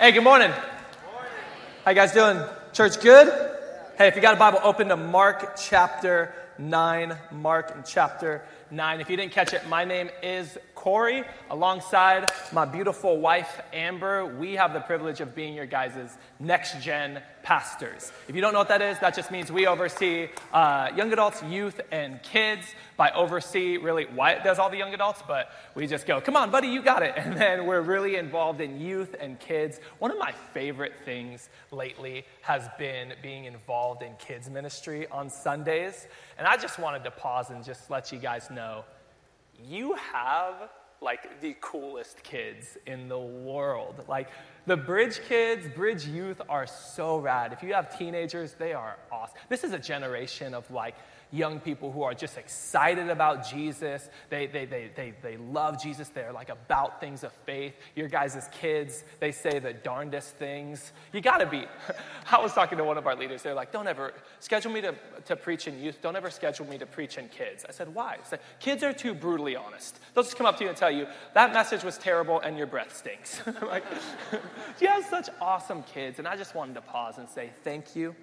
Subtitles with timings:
[0.00, 0.50] Hey, good morning.
[1.84, 2.42] How you guys doing?
[2.72, 3.28] Church good?
[3.98, 7.16] Hey, if you got a Bible, open to Mark chapter 9.
[7.32, 9.00] Mark in chapter 9.
[9.00, 14.26] If you didn't catch it, my name is Corey, alongside my beautiful wife, Amber.
[14.26, 18.12] We have the privilege of being your guys' next gen pastors.
[18.28, 21.42] If you don't know what that is, that just means we oversee uh, young adults,
[21.42, 22.66] youth, and kids.
[22.96, 26.50] By oversee, really, Wyatt does all the young adults, but we just go, come on,
[26.50, 27.14] buddy, you got it.
[27.30, 29.78] And then we're really involved in youth and kids.
[30.00, 36.08] One of my favorite things lately has been being involved in kids' ministry on Sundays.
[36.38, 38.82] And I just wanted to pause and just let you guys know
[39.64, 40.68] you have
[41.00, 44.04] like the coolest kids in the world.
[44.08, 44.30] Like
[44.66, 47.52] the Bridge kids, Bridge youth are so rad.
[47.52, 49.36] If you have teenagers, they are awesome.
[49.48, 50.96] This is a generation of like
[51.32, 54.08] young people who are just excited about Jesus.
[54.28, 56.08] They, they, they, they, they love Jesus.
[56.08, 57.74] They're like about things of faith.
[57.94, 60.92] Your guys' as kids, they say the darndest things.
[61.12, 61.64] You gotta be.
[62.32, 63.42] I was talking to one of our leaders.
[63.42, 64.94] They're like, don't ever schedule me to,
[65.26, 65.98] to preach in youth.
[66.02, 67.64] Don't ever schedule me to preach in kids.
[67.68, 68.18] I said, why?
[68.24, 69.98] Said, kids are too brutally honest.
[70.14, 72.66] They'll just come up to you and tell you, that message was terrible and your
[72.66, 73.40] breath stinks.
[73.62, 73.84] like,
[74.80, 76.18] you have such awesome kids.
[76.18, 78.14] And I just wanted to pause and say, thank you.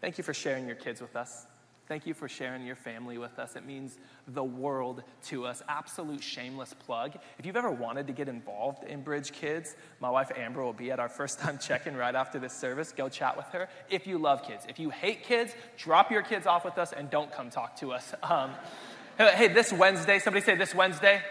[0.00, 1.46] Thank you for sharing your kids with us.
[1.88, 3.56] Thank you for sharing your family with us.
[3.56, 5.62] It means the world to us.
[5.70, 7.16] Absolute shameless plug.
[7.38, 10.90] If you've ever wanted to get involved in Bridge Kids, my wife Amber will be
[10.90, 12.92] at our first time check in right after this service.
[12.92, 13.70] Go chat with her.
[13.88, 17.08] If you love kids, if you hate kids, drop your kids off with us and
[17.08, 18.12] don't come talk to us.
[18.22, 18.50] Um,
[19.16, 21.22] hey, this Wednesday, somebody say this Wednesday.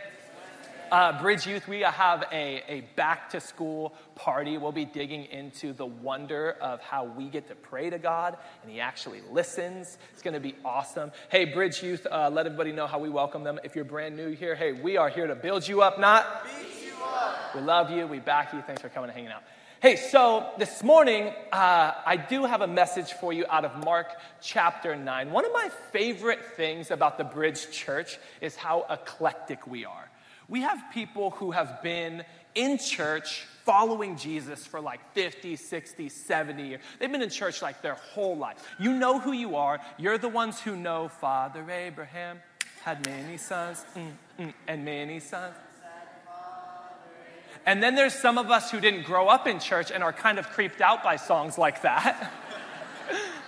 [0.91, 4.57] Uh, Bridge Youth, we have a, a back to school party.
[4.57, 8.71] We'll be digging into the wonder of how we get to pray to God and
[8.71, 9.97] He actually listens.
[10.13, 11.11] It's going to be awesome.
[11.29, 13.59] Hey, Bridge Youth, uh, let everybody know how we welcome them.
[13.65, 16.85] If you're brand new here, hey, we are here to build you up, not beat
[16.85, 17.53] you up.
[17.53, 18.07] We love you.
[18.07, 18.61] We back you.
[18.61, 19.43] Thanks for coming and hanging out.
[19.81, 24.07] Hey, so this morning, uh, I do have a message for you out of Mark
[24.41, 25.31] chapter 9.
[25.31, 30.09] One of my favorite things about the Bridge Church is how eclectic we are.
[30.49, 32.23] We have people who have been
[32.55, 36.81] in church following Jesus for like 50, 60, 70 years.
[36.99, 38.57] They've been in church like their whole life.
[38.79, 39.79] You know who you are.
[39.97, 42.39] You're the ones who know Father Abraham
[42.81, 45.55] had many sons mm, mm, and many sons.
[47.65, 50.39] And then there's some of us who didn't grow up in church and are kind
[50.39, 52.31] of creeped out by songs like that.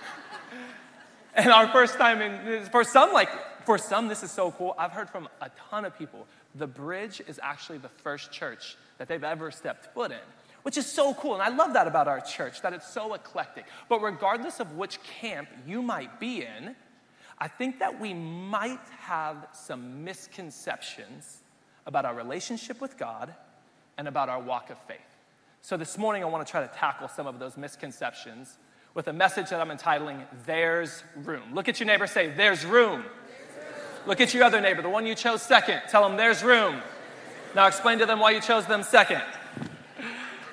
[1.34, 3.30] and our first time in, for some, like,
[3.64, 4.74] for some, this is so cool.
[4.76, 9.08] I've heard from a ton of people the bridge is actually the first church that
[9.08, 10.18] they've ever stepped foot in,
[10.62, 11.34] which is so cool.
[11.34, 13.66] And I love that about our church, that it's so eclectic.
[13.88, 16.74] But regardless of which camp you might be in,
[17.38, 21.42] I think that we might have some misconceptions
[21.86, 23.34] about our relationship with God
[23.96, 24.98] and about our walk of faith.
[25.62, 28.58] So this morning, I want to try to tackle some of those misconceptions
[28.94, 31.54] with a message that I'm entitling There's Room.
[31.54, 33.04] Look at your neighbor, say, There's room.
[34.06, 35.82] Look at your other neighbor, the one you chose second.
[35.88, 36.80] Tell them there's room.
[37.54, 39.22] Now explain to them why you chose them second.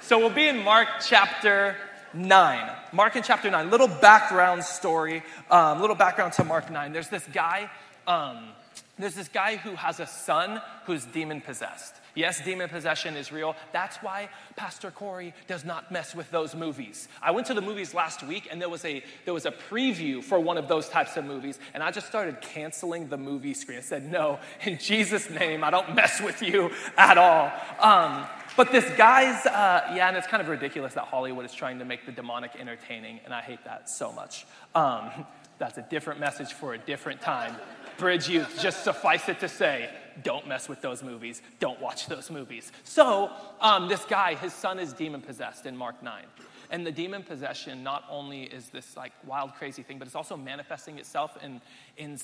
[0.01, 1.75] So we'll be in Mark chapter
[2.13, 2.71] 9.
[2.91, 3.69] Mark in chapter 9.
[3.69, 6.91] Little background story, um, little background to Mark 9.
[6.91, 7.69] There's this guy,
[8.07, 8.49] um,
[8.97, 11.95] there's this guy who has a son who's demon possessed.
[12.17, 13.55] Yes, demon possession is real.
[13.71, 17.07] That's why Pastor Corey does not mess with those movies.
[17.21, 20.23] I went to the movies last week and there was a there was a preview
[20.23, 23.77] for one of those types of movies, and I just started canceling the movie screen.
[23.77, 28.71] I said, "No, in Jesus' name, I don't mess with you at all." Um, but
[28.71, 32.07] this guy's, uh, yeah, and it's kind of ridiculous that Hollywood is trying to make
[32.07, 34.47] the demonic entertaining, and I hate that so much.
[34.73, 35.11] Um,
[35.59, 37.55] that's a different message for a different time.
[37.99, 39.91] Bridge Youth, just suffice it to say,
[40.23, 41.41] don't mess with those movies.
[41.59, 42.71] Don't watch those movies.
[42.83, 46.23] So, um, this guy, his son is demon possessed in Mark 9.
[46.69, 50.35] And the demon possession not only is this like wild, crazy thing, but it's also
[50.35, 51.61] manifesting itself in,
[51.95, 52.17] in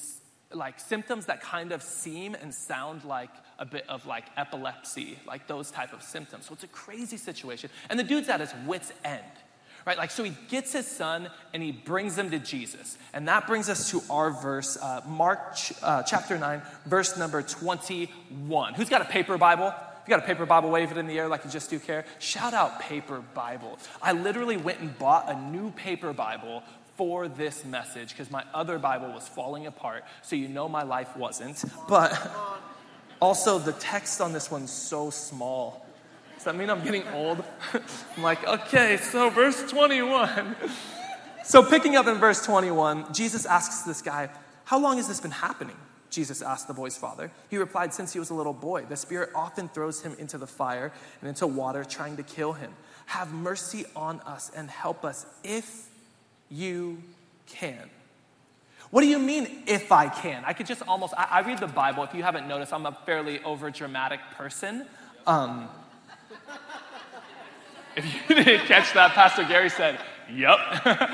[0.53, 5.47] like symptoms that kind of seem and sound like a bit of like epilepsy, like
[5.47, 6.45] those type of symptoms.
[6.47, 7.69] So it's a crazy situation.
[7.89, 9.23] And the dude's at his wits' end
[9.85, 9.97] right?
[9.97, 12.97] Like, so he gets his son and he brings him to Jesus.
[13.13, 17.41] And that brings us to our verse, uh, Mark ch- uh, chapter 9, verse number
[17.41, 18.73] 21.
[18.73, 19.67] Who's got a paper Bible?
[20.03, 21.79] If you got a paper Bible, wave it in the air like you just do
[21.79, 22.03] care.
[22.19, 23.79] Shout out Paper Bible.
[24.01, 26.61] I literally went and bought a new paper Bible
[26.97, 31.15] for this message because my other Bible was falling apart, so you know my life
[31.15, 31.63] wasn't.
[31.87, 32.11] But
[33.21, 35.85] also, the text on this one's so small.
[36.43, 37.41] Does that mean I'm getting old?
[38.17, 40.57] I'm like, okay, so verse 21.
[41.45, 44.29] so picking up in verse 21, Jesus asks this guy,
[44.65, 45.77] How long has this been happening
[46.13, 47.31] Jesus asked the boy's father.
[47.49, 50.45] He replied, Since he was a little boy, the Spirit often throws him into the
[50.45, 50.91] fire
[51.21, 52.73] and into water, trying to kill him.
[53.05, 55.89] Have mercy on us and help us if
[56.49, 57.01] you
[57.47, 57.89] can.
[58.91, 60.43] What do you mean, if I can?
[60.45, 62.03] I could just almost, I, I read the Bible.
[62.03, 64.85] If you haven't noticed, I'm a fairly over dramatic person.
[65.25, 65.69] Um,
[67.95, 69.99] if you didn't catch that, Pastor Gary said,
[70.31, 70.57] Yep.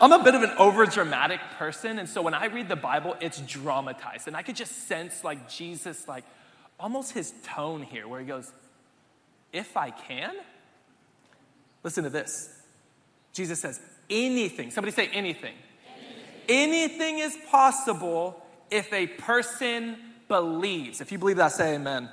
[0.00, 1.98] I'm a bit of an over dramatic person.
[1.98, 4.28] And so when I read the Bible, it's dramatized.
[4.28, 6.24] And I could just sense like Jesus, like
[6.78, 8.50] almost his tone here, where he goes,
[9.52, 10.34] If I can?
[11.82, 12.50] Listen to this.
[13.32, 14.70] Jesus says, Anything.
[14.70, 15.54] Somebody say anything.
[16.48, 21.00] Anything is possible if a person believes.
[21.00, 22.08] If you believe that, say amen.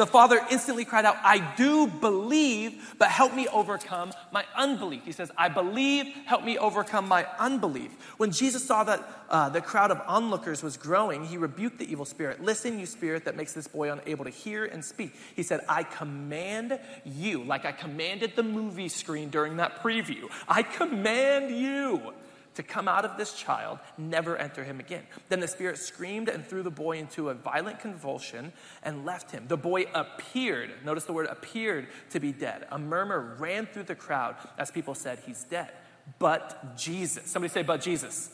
[0.00, 5.04] The father instantly cried out, I do believe, but help me overcome my unbelief.
[5.04, 7.90] He says, I believe, help me overcome my unbelief.
[8.16, 12.06] When Jesus saw that uh, the crowd of onlookers was growing, he rebuked the evil
[12.06, 12.42] spirit.
[12.42, 15.14] Listen, you spirit that makes this boy unable to hear and speak.
[15.36, 20.62] He said, I command you, like I commanded the movie screen during that preview, I
[20.62, 22.14] command you
[22.54, 25.04] to come out of this child, never enter him again.
[25.28, 28.52] Then the spirit screamed and threw the boy into a violent convulsion
[28.82, 29.44] and left him.
[29.46, 32.66] The boy appeared, notice the word appeared to be dead.
[32.70, 35.70] A murmur ran through the crowd as people said, He's dead.
[36.18, 38.30] But Jesus, somebody say, But Jesus.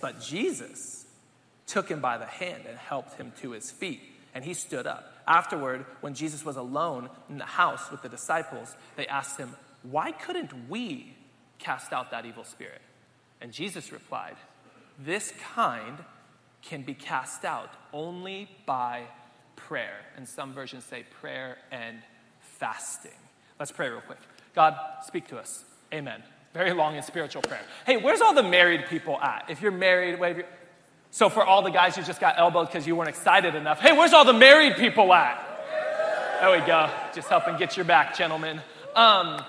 [0.00, 1.06] But Jesus
[1.66, 4.02] took him by the hand and helped him to his feet,
[4.34, 5.14] and he stood up.
[5.26, 10.12] Afterward, when Jesus was alone in the house with the disciples, they asked him, Why
[10.12, 11.16] couldn't we
[11.58, 12.82] cast out that evil spirit?
[13.44, 14.36] And Jesus replied,
[14.98, 15.98] This kind
[16.62, 19.02] can be cast out only by
[19.54, 19.98] prayer.
[20.16, 21.98] And some versions say prayer and
[22.40, 23.10] fasting.
[23.58, 24.16] Let's pray real quick.
[24.54, 24.74] God,
[25.04, 25.62] speak to us.
[25.92, 26.22] Amen.
[26.54, 27.60] Very long and spiritual prayer.
[27.84, 29.44] Hey, where's all the married people at?
[29.50, 30.46] If you're married, wave your.
[31.10, 33.92] So, for all the guys who just got elbowed because you weren't excited enough, hey,
[33.92, 35.38] where's all the married people at?
[36.40, 36.90] There we go.
[37.14, 38.62] Just helping get your back, gentlemen.
[38.94, 39.44] Um,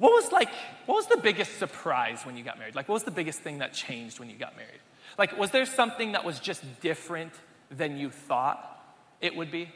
[0.00, 0.48] what was like,
[0.86, 2.74] what was the biggest surprise when you got married?
[2.74, 4.80] Like, what was the biggest thing that changed when you got married?
[5.18, 7.34] Like, was there something that was just different
[7.70, 8.82] than you thought
[9.20, 9.68] it would be?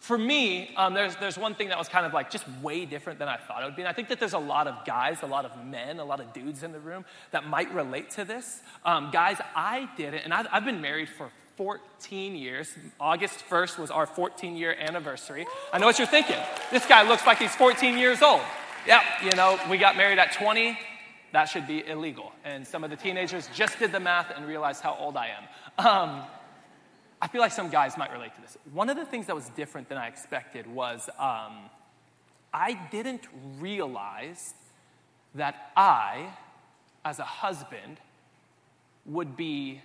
[0.00, 3.18] For me, um, there's, there's one thing that was kind of like just way different
[3.18, 3.80] than I thought it would be.
[3.80, 6.20] And I think that there's a lot of guys, a lot of men, a lot
[6.20, 8.60] of dudes in the room that might relate to this.
[8.84, 12.70] Um, guys, I did it, and I've, I've been married for 14 years.
[13.00, 15.46] August 1st was our 14 year anniversary.
[15.72, 16.36] I know what you're thinking.
[16.70, 18.42] This guy looks like he's 14 years old
[18.86, 20.78] yeah, you know, we got married at 20.
[21.32, 22.32] That should be illegal.
[22.44, 25.86] And some of the teenagers just did the math and realized how old I am.
[25.86, 26.22] Um,
[27.20, 28.56] I feel like some guys might relate to this.
[28.72, 31.68] One of the things that was different than I expected was um,
[32.52, 33.22] I didn't
[33.58, 34.54] realize
[35.34, 36.34] that I,
[37.04, 37.98] as a husband,
[39.04, 39.82] would be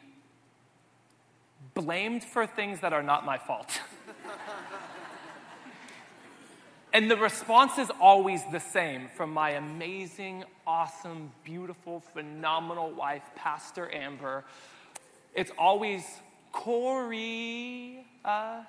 [1.73, 3.79] blamed for things that are not my fault.
[6.93, 13.91] And the response is always the same from my amazing, awesome, beautiful, phenomenal wife, Pastor
[13.91, 14.45] Amber.
[15.33, 16.05] It's always
[16.51, 18.05] Corey.
[18.23, 18.61] Uh,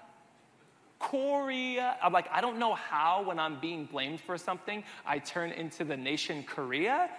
[0.99, 1.79] Corey.
[1.79, 5.50] Uh, I'm like, I don't know how, when I'm being blamed for something, I turn
[5.50, 7.11] into the nation Korea,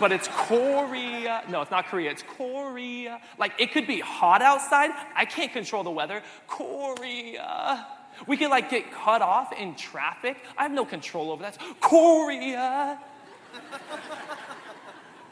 [0.00, 1.42] but it's Korea.
[1.46, 3.16] Uh, no, it's not Korea, it's Korea.
[3.16, 4.92] Uh, like, it could be hot outside.
[5.14, 6.22] I can't control the weather.
[6.46, 7.86] Korea.
[8.26, 10.36] We could like get cut off in traffic.
[10.56, 11.58] I have no control over that.
[11.80, 12.98] Korea.
[13.54, 13.78] Uh.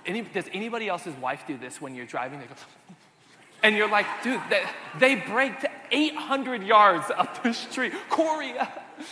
[0.06, 2.38] Any, does anybody else's wife do this when you're driving?
[2.38, 2.54] They go,
[3.62, 4.62] and you're like, dude, they,
[5.00, 7.92] they braked 800 yards up the street.
[8.08, 8.62] Korea.
[8.62, 9.02] Uh.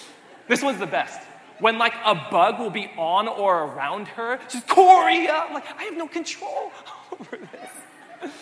[0.48, 1.20] This one's the best.
[1.58, 5.32] When like a bug will be on or around her, she's Korea.
[5.32, 5.44] Uh.
[5.48, 6.70] I'm like, I have no control
[7.12, 8.32] over this.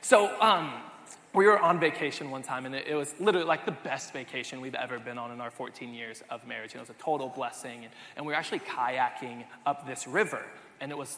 [0.00, 0.72] So, um,
[1.38, 4.60] we were on vacation one time, and it, it, was literally like the best vacation
[4.60, 6.74] we've ever been on in our 14 years of marriage.
[6.74, 7.84] it was a total blessing.
[7.84, 10.42] And, and we were actually kayaking up this river,
[10.80, 11.16] and it was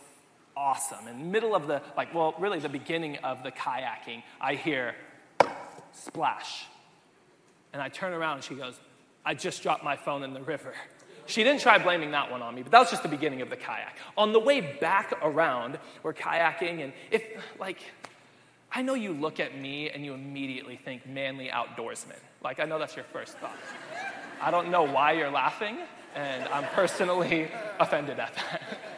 [0.55, 1.09] awesome.
[1.09, 4.95] In the middle of the, like, well, really the beginning of the kayaking, I hear
[5.93, 6.67] splash.
[7.73, 8.79] And I turn around, and she goes,
[9.25, 10.75] I just dropped my phone in the river.
[11.25, 13.49] She didn't try blaming that one on me, but that was just the beginning of
[13.49, 13.97] the kayak.
[14.19, 17.23] On the way back around, we're kayaking, and if,
[17.59, 17.79] like,
[18.73, 22.19] I know you look at me and you immediately think manly outdoorsman.
[22.43, 23.57] Like, I know that's your first thought.
[24.41, 25.79] I don't know why you're laughing,
[26.15, 27.51] and I'm personally
[27.81, 28.63] offended at that.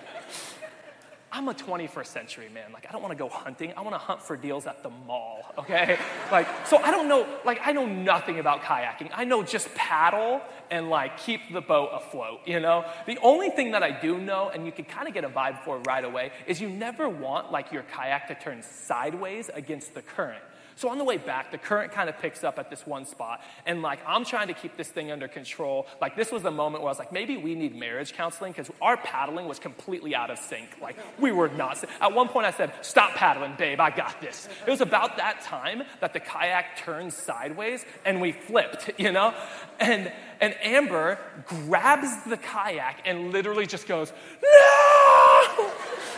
[1.34, 2.72] I'm a 21st century man.
[2.74, 3.72] Like, I don't want to go hunting.
[3.74, 5.98] I want to hunt for deals at the mall, okay?
[6.30, 9.10] Like, so I don't know, like, I know nothing about kayaking.
[9.12, 12.84] I know just paddle and, like, keep the boat afloat, you know?
[13.06, 15.62] The only thing that I do know, and you can kind of get a vibe
[15.64, 20.02] for right away, is you never want, like, your kayak to turn sideways against the
[20.02, 20.42] current.
[20.76, 23.40] So on the way back, the current kind of picks up at this one spot,
[23.66, 25.86] and like I'm trying to keep this thing under control.
[26.00, 28.70] Like this was the moment where I was like, maybe we need marriage counseling because
[28.80, 30.68] our paddling was completely out of sync.
[30.80, 31.82] Like we were not.
[32.00, 33.80] At one point, I said, "Stop paddling, babe.
[33.80, 38.32] I got this." It was about that time that the kayak turned sideways and we
[38.32, 38.90] flipped.
[38.98, 39.34] You know,
[39.80, 44.12] and and Amber grabs the kayak and literally just goes,
[44.42, 45.72] "No!"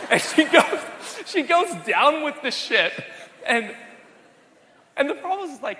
[0.09, 0.79] And she goes,
[1.25, 2.93] she goes down with the ship,
[3.45, 3.75] and
[4.97, 5.79] and the problem is like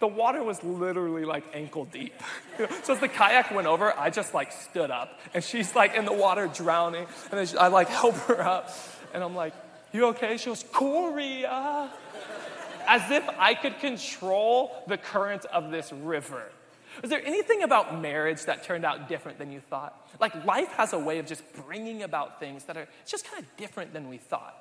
[0.00, 2.14] the water was literally like ankle deep.
[2.82, 6.04] so as the kayak went over, I just like stood up and she's like in
[6.04, 7.06] the water drowning.
[7.30, 8.70] And then she, I like help her up.
[9.14, 9.54] And I'm like,
[9.92, 10.36] You okay?
[10.36, 11.88] She goes, uh.
[12.86, 16.50] As if I could control the current of this river.
[17.04, 20.08] Is there anything about marriage that turned out different than you thought?
[20.18, 23.56] Like life has a way of just bringing about things that are just kind of
[23.56, 24.56] different than we thought.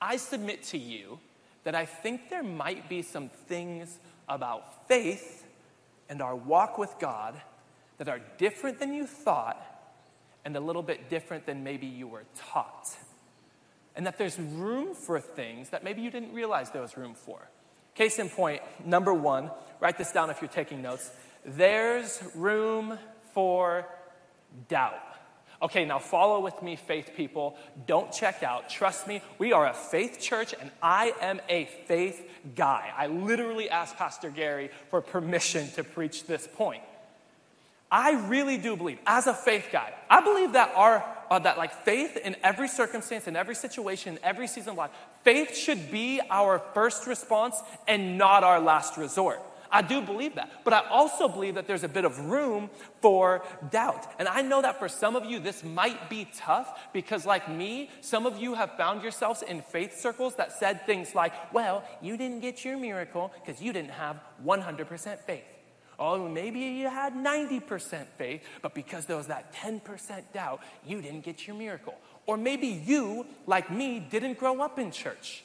[0.00, 1.18] I submit to you
[1.64, 5.46] that I think there might be some things about faith
[6.08, 7.40] and our walk with God
[7.98, 9.60] that are different than you thought
[10.44, 12.94] and a little bit different than maybe you were taught.
[13.96, 17.48] And that there's room for things that maybe you didn't realize there was room for.
[17.94, 21.10] Case in point, number one, write this down if you're taking notes.
[21.44, 22.98] There's room
[23.32, 23.86] for
[24.68, 25.13] doubt.
[25.64, 27.56] Okay, now follow with me, faith people.
[27.86, 28.68] Don't check out.
[28.68, 32.22] Trust me, we are a faith church, and I am a faith
[32.54, 32.92] guy.
[32.94, 36.82] I literally asked Pastor Gary for permission to preach this point.
[37.90, 41.72] I really do believe, as a faith guy, I believe that our uh, that like
[41.72, 44.90] faith in every circumstance, in every situation, in every season of life,
[45.22, 47.56] faith should be our first response
[47.88, 49.40] and not our last resort.
[49.74, 50.50] I do believe that.
[50.62, 52.70] But I also believe that there's a bit of room
[53.02, 54.06] for doubt.
[54.20, 57.90] And I know that for some of you, this might be tough because, like me,
[58.00, 62.16] some of you have found yourselves in faith circles that said things like, well, you
[62.16, 65.42] didn't get your miracle because you didn't have 100% faith.
[65.98, 71.24] Oh, maybe you had 90% faith, but because there was that 10% doubt, you didn't
[71.24, 71.94] get your miracle.
[72.26, 75.42] Or maybe you, like me, didn't grow up in church.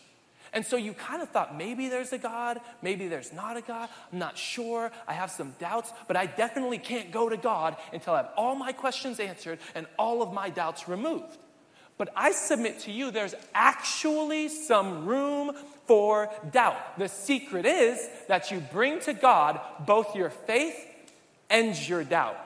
[0.54, 3.90] And so you kind of thought maybe there's a God, maybe there's not a God.
[4.12, 4.92] I'm not sure.
[5.08, 8.56] I have some doubts, but I definitely can't go to God until I have all
[8.56, 11.38] my questions answered and all of my doubts removed.
[11.98, 15.52] But I submit to you, there's actually some room
[15.86, 16.98] for doubt.
[16.98, 20.78] The secret is that you bring to God both your faith
[21.50, 22.38] and your doubt.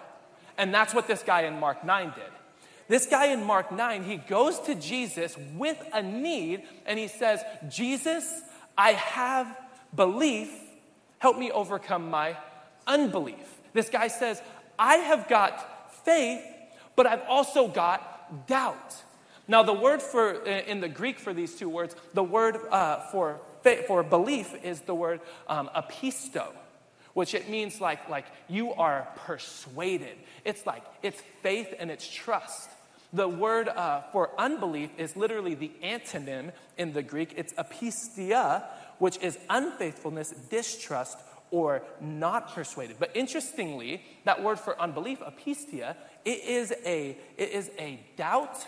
[0.58, 2.33] And that's what this guy in Mark 9 did.
[2.88, 7.42] This guy in Mark 9, he goes to Jesus with a need and he says,
[7.70, 8.42] Jesus,
[8.78, 9.56] I have
[9.96, 10.52] belief.
[11.20, 12.38] Help me overcome my
[12.86, 13.62] unbelief.
[13.74, 14.42] This guy says,
[14.78, 16.42] I have got faith,
[16.96, 18.96] but I've also got doubt.
[19.48, 23.40] Now, the word for, in the Greek for these two words, the word uh, for,
[23.62, 26.48] faith, for belief is the word um, apisto
[27.14, 30.18] which it means like, like you are persuaded.
[30.46, 32.70] It's like it's faith and it's trust.
[33.14, 37.34] The word uh, for unbelief is literally the antonym in the Greek.
[37.38, 38.66] It's apistia,
[38.98, 41.20] which is unfaithfulness, distrust,
[41.52, 42.96] or not persuaded.
[42.98, 48.66] But interestingly, that word for unbelief, apistia, it is a, it is a doubt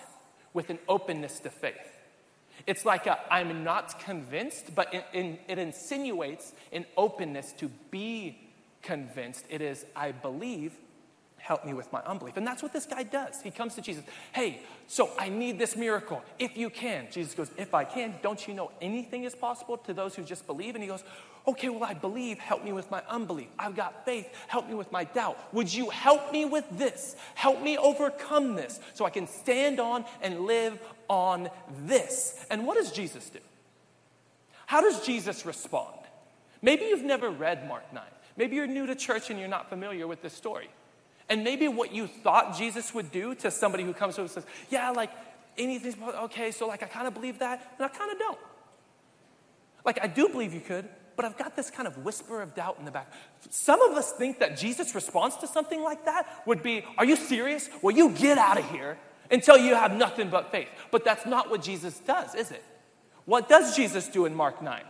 [0.53, 1.94] with an openness to faith.
[2.67, 8.37] It's like i am not convinced, but it, it, it insinuates an openness to be
[8.81, 9.45] convinced.
[9.49, 10.73] It is, I believe,
[11.37, 12.37] help me with my unbelief.
[12.37, 13.41] And that's what this guy does.
[13.41, 16.23] He comes to Jesus, hey, so I need this miracle.
[16.39, 17.07] If you can.
[17.11, 20.47] Jesus goes, if I can, don't you know anything is possible to those who just
[20.47, 20.73] believe?
[20.75, 21.03] And he goes,
[21.47, 22.39] okay, well, I believe.
[22.39, 23.47] Help me with my unbelief.
[23.57, 24.27] I've got faith.
[24.47, 25.37] Help me with my doubt.
[25.53, 27.15] Would you help me with this?
[27.35, 31.49] Help me overcome this so I can stand on and live on
[31.83, 32.45] this.
[32.49, 33.39] And what does Jesus do?
[34.65, 35.99] How does Jesus respond?
[36.61, 38.03] Maybe you've never read Mark 9.
[38.37, 40.69] Maybe you're new to church and you're not familiar with this story.
[41.29, 44.31] And maybe what you thought Jesus would do to somebody who comes to him and
[44.31, 45.11] says, Yeah, like
[45.57, 48.37] anything's okay, so like I kind of believe that, and I kind of don't.
[49.83, 52.77] Like I do believe you could, but I've got this kind of whisper of doubt
[52.79, 53.11] in the back.
[53.49, 57.15] Some of us think that Jesus' response to something like that would be, Are you
[57.15, 57.69] serious?
[57.81, 58.97] Well, you get out of here
[59.31, 60.69] until you have nothing but faith.
[60.91, 62.63] But that's not what Jesus does, is it?
[63.25, 64.81] What does Jesus do in Mark 9?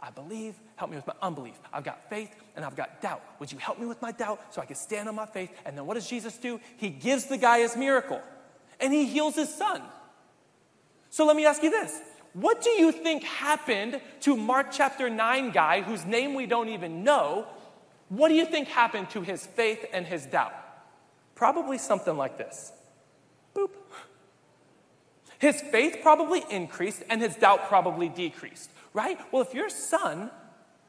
[0.00, 1.54] I believe, help me with my unbelief.
[1.72, 3.22] I've got faith and I've got doubt.
[3.38, 5.50] Would you help me with my doubt so I can stand on my faith?
[5.64, 6.58] And then what does Jesus do?
[6.76, 8.20] He gives the guy his miracle
[8.80, 9.80] and he heals his son.
[11.08, 12.00] So let me ask you this
[12.34, 17.04] What do you think happened to Mark chapter 9 guy whose name we don't even
[17.04, 17.46] know?
[18.08, 20.54] What do you think happened to his faith and his doubt?
[21.34, 22.72] Probably something like this
[23.54, 23.70] boop.
[25.38, 29.18] His faith probably increased and his doubt probably decreased right?
[29.32, 30.30] Well, if your son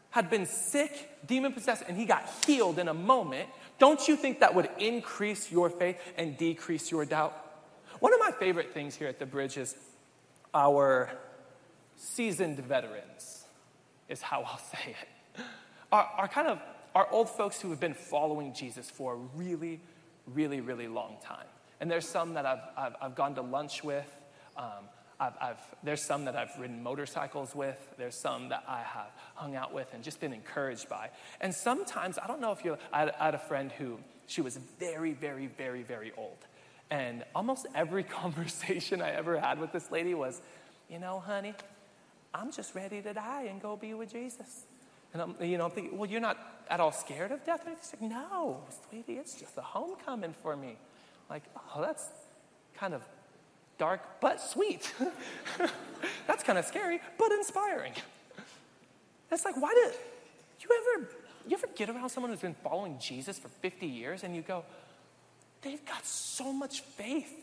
[0.09, 4.39] had been sick, demon possessed, and he got healed in a moment, don't you think
[4.41, 7.39] that would increase your faith and decrease your doubt?
[7.99, 9.75] One of my favorite things here at the bridge is
[10.53, 11.09] our
[12.03, 13.45] seasoned veterans,
[14.09, 15.43] is how I'll say it.
[15.91, 16.59] Our, our kind of
[16.95, 19.79] our old folks who have been following Jesus for a really,
[20.27, 21.47] really, really long time.
[21.79, 24.07] And there's some that I've, I've, I've gone to lunch with.
[24.55, 24.85] Um,
[25.19, 27.77] I've, I've, there's some that I've ridden motorcycles with.
[27.97, 31.09] There's some that I have hung out with and just been encouraged by.
[31.41, 34.57] And sometimes, I don't know if you, I I had a friend who, she was
[34.79, 36.37] very, very, very, very old.
[36.91, 40.41] And almost every conversation I ever had with this lady was,
[40.89, 41.55] you know, honey,
[42.33, 44.65] I'm just ready to die and go be with Jesus.
[45.13, 46.37] And I'm, you know, I'm thinking, well, you're not
[46.69, 47.61] at all scared of death?
[47.67, 50.77] And she's like, no, sweetie, it's just a homecoming for me.
[51.29, 52.07] Like, oh, that's
[52.75, 53.03] kind of
[53.77, 54.91] dark but sweet.
[56.27, 57.93] that's kind of scary but inspiring.
[59.31, 59.93] It's like, why did
[60.59, 61.09] you ever
[61.47, 64.63] you ever get around someone who's been following Jesus for 50 years and you go,
[65.61, 67.33] they've got so much faith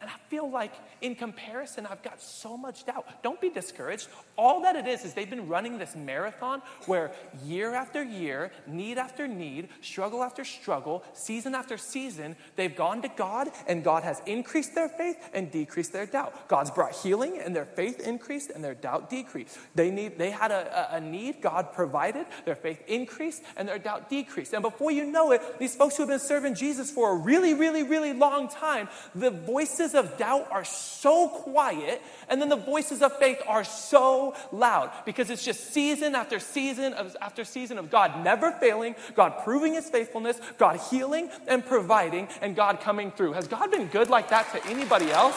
[0.00, 3.06] and I feel like in comparison, I've got so much doubt.
[3.22, 4.08] Don't be discouraged.
[4.36, 7.12] All that it is, is they've been running this marathon where
[7.44, 13.08] year after year, need after need, struggle after struggle, season after season, they've gone to
[13.08, 16.48] God and God has increased their faith and decreased their doubt.
[16.48, 19.58] God's brought healing and their faith increased and their doubt decreased.
[19.74, 24.08] They, need, they had a, a need, God provided, their faith increased and their doubt
[24.08, 24.54] decreased.
[24.54, 27.52] And before you know it, these folks who have been serving Jesus for a really,
[27.52, 32.56] really, really long time, the voices voices of doubt are so quiet, and then the
[32.56, 37.78] voices of faith are so loud because it's just season after season of, after season
[37.78, 43.10] of God never failing, God proving his faithfulness, God healing and providing, and God coming
[43.10, 43.32] through.
[43.32, 45.36] Has God been good like that to anybody else?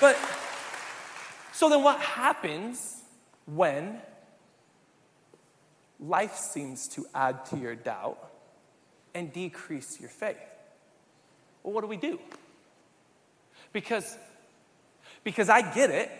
[0.00, 0.16] But
[1.52, 3.02] so then what happens
[3.46, 4.00] when
[5.98, 8.35] life seems to add to your doubt?
[9.16, 10.36] And decrease your faith.
[11.62, 12.18] Well, what do we do?
[13.72, 14.18] Because,
[15.24, 16.10] because I get it,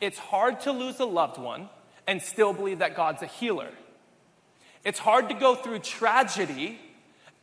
[0.00, 1.68] it's hard to lose a loved one
[2.08, 3.70] and still believe that God's a healer.
[4.84, 6.80] It's hard to go through tragedy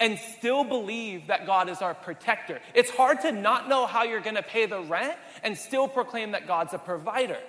[0.01, 2.59] and still believe that God is our protector.
[2.73, 6.31] It's hard to not know how you're going to pay the rent and still proclaim
[6.31, 7.39] that God's a provider.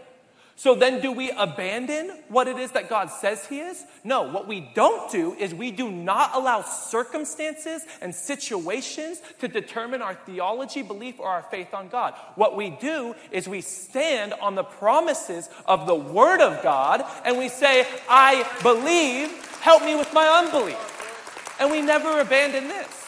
[0.60, 3.82] So then, do we abandon what it is that God says He is?
[4.04, 4.24] No.
[4.24, 10.14] What we don't do is we do not allow circumstances and situations to determine our
[10.14, 12.12] theology, belief, or our faith on God.
[12.34, 17.38] What we do is we stand on the promises of the Word of God and
[17.38, 19.30] we say, I believe,
[19.62, 21.56] help me with my unbelief.
[21.58, 23.06] And we never abandon this.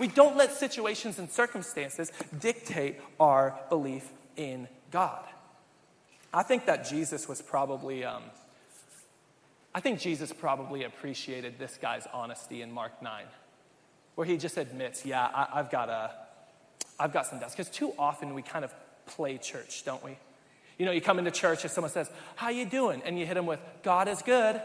[0.00, 5.22] We don't let situations and circumstances dictate our belief in God.
[6.32, 8.22] I think that Jesus was probably, um,
[9.74, 13.24] I think Jesus probably appreciated this guy's honesty in Mark 9,
[14.14, 16.12] where he just admits, yeah, I, have got a,
[17.00, 17.54] I've got some doubts.
[17.54, 18.72] Because too often we kind of
[19.06, 20.16] play church, don't we?
[20.78, 23.02] You know, you come into church and someone says, how you doing?
[23.04, 24.60] And you hit them with, God is good.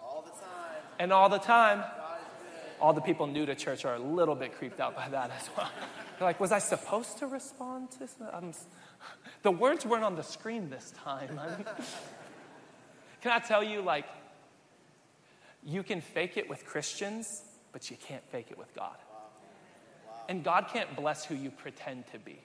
[0.00, 0.82] All the time.
[0.98, 1.82] And all the time.
[2.80, 5.48] All the people new to church are a little bit creeped out by that as
[5.56, 5.70] well.
[6.18, 8.08] They're like, was I supposed to respond to?
[8.32, 8.52] I'm,
[9.42, 11.28] the words weren't on the screen this time.
[13.22, 14.06] can I tell you, like,
[15.64, 18.96] you can fake it with Christians, but you can't fake it with God.
[20.28, 22.40] And God can't bless who you pretend to be.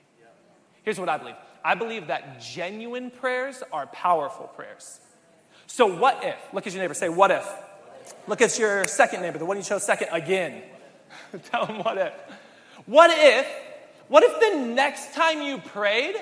[0.84, 5.00] Here's what I believe I believe that genuine prayers are powerful prayers.
[5.68, 6.36] So, what if?
[6.54, 7.48] Look at your neighbor, say, What if?
[8.28, 10.62] Look at your second neighbor, the one you chose second, again.
[11.52, 12.14] Tell him what if.
[12.86, 13.48] What if,
[14.08, 16.16] what if the next time you prayed,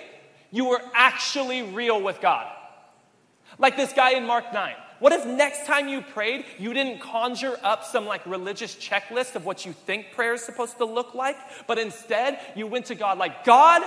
[0.51, 2.47] you were actually real with God.
[3.57, 4.75] Like this guy in Mark 9.
[4.99, 9.45] What if next time you prayed, you didn't conjure up some like religious checklist of
[9.45, 11.37] what you think prayer is supposed to look like,
[11.67, 13.81] but instead you went to God like, God,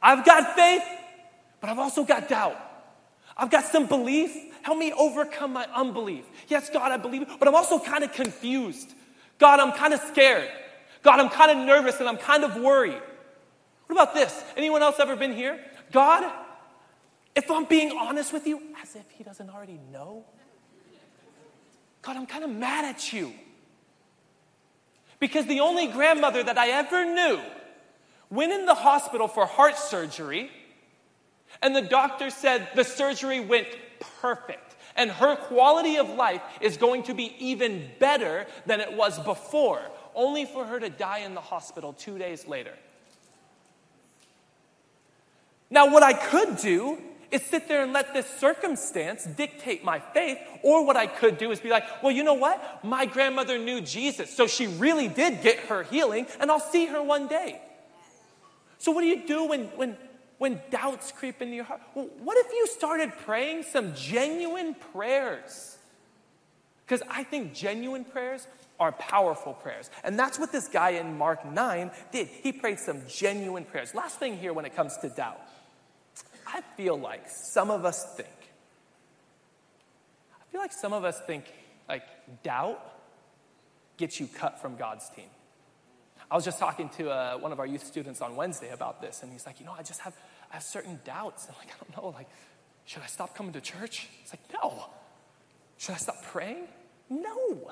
[0.00, 0.84] I've got faith,
[1.60, 2.56] but I've also got doubt.
[3.36, 4.47] I've got some belief.
[4.62, 6.24] Help me overcome my unbelief.
[6.48, 8.92] Yes, God, I believe, but I'm also kind of confused.
[9.38, 10.48] God, I'm kind of scared.
[11.02, 13.00] God, I'm kind of nervous and I'm kind of worried.
[13.86, 14.44] What about this?
[14.56, 15.58] Anyone else ever been here?
[15.92, 16.30] God,
[17.34, 20.24] if I'm being honest with you, as if He doesn't already know,
[22.02, 23.32] God, I'm kind of mad at you.
[25.20, 27.40] Because the only grandmother that I ever knew
[28.30, 30.50] went in the hospital for heart surgery,
[31.62, 33.66] and the doctor said the surgery went
[34.20, 34.76] perfect.
[34.96, 39.82] And her quality of life is going to be even better than it was before,
[40.14, 42.74] only for her to die in the hospital two days later.
[45.70, 46.98] Now, what I could do
[47.30, 50.38] is sit there and let this circumstance dictate my faith.
[50.62, 52.84] Or what I could do is be like, well, you know what?
[52.84, 57.02] My grandmother knew Jesus, so she really did get her healing, and I'll see her
[57.02, 57.60] one day.
[58.78, 59.96] So, what do you do when, when,
[60.38, 61.80] when doubts creep into your heart?
[61.94, 65.76] What if you started praying some genuine prayers?
[66.86, 68.46] Because I think genuine prayers
[68.80, 69.90] are powerful prayers.
[70.04, 72.28] And that's what this guy in Mark 9 did.
[72.28, 73.94] He prayed some genuine prayers.
[73.94, 75.40] Last thing here when it comes to doubt.
[76.46, 78.28] I feel like some of us think,
[80.32, 81.44] I feel like some of us think
[81.88, 82.04] like
[82.42, 82.80] doubt
[83.96, 85.28] gets you cut from God's team.
[86.30, 89.22] I was just talking to uh, one of our youth students on Wednesday about this,
[89.22, 90.14] and he's like, you know, I just have,
[90.50, 91.46] I have certain doubts.
[91.46, 92.28] And like, I don't know, like,
[92.84, 94.08] should I stop coming to church?
[94.22, 94.86] It's like, no.
[95.76, 96.68] Should I stop praying?
[97.10, 97.70] No.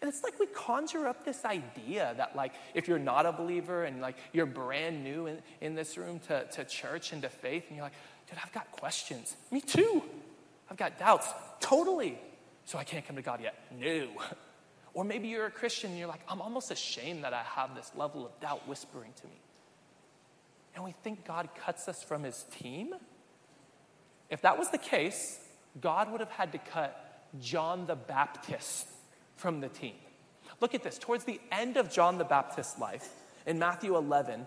[0.00, 3.84] And it's like we conjure up this idea that, like, if you're not a believer
[3.84, 7.66] and, like, you're brand new in, in this room to, to church and to faith,
[7.68, 7.92] and you're like,
[8.28, 9.36] dude, I've got questions.
[9.50, 10.02] Me too.
[10.70, 11.28] I've got doubts.
[11.60, 12.18] Totally.
[12.64, 13.54] So I can't come to God yet.
[13.78, 14.08] No.
[14.94, 17.90] Or maybe you're a Christian and you're like, I'm almost ashamed that I have this
[17.96, 19.40] level of doubt whispering to me.
[20.74, 22.94] And we think God cuts us from his team.
[24.28, 25.40] If that was the case,
[25.80, 28.86] God would have had to cut John the Baptist
[29.36, 29.94] from the team.
[30.60, 30.98] Look at this.
[30.98, 33.08] Towards the end of John the Baptist's life,
[33.46, 34.46] in Matthew 11,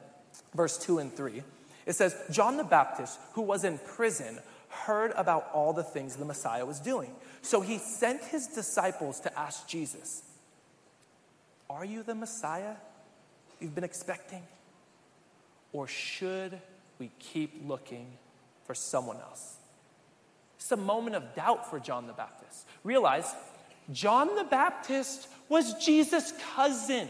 [0.53, 1.43] verse 2 and 3,
[1.85, 6.25] it says, John the Baptist, who was in prison, heard about all the things the
[6.25, 7.11] Messiah was doing.
[7.41, 10.23] So he sent his disciples to ask Jesus,
[11.69, 12.75] Are you the Messiah
[13.59, 14.43] you've been expecting?
[15.73, 16.59] Or should
[16.99, 18.07] we keep looking
[18.65, 19.57] for someone else?
[20.55, 22.65] It's a moment of doubt for John the Baptist.
[22.83, 23.25] Realize
[23.91, 27.09] John the Baptist was Jesus' cousin.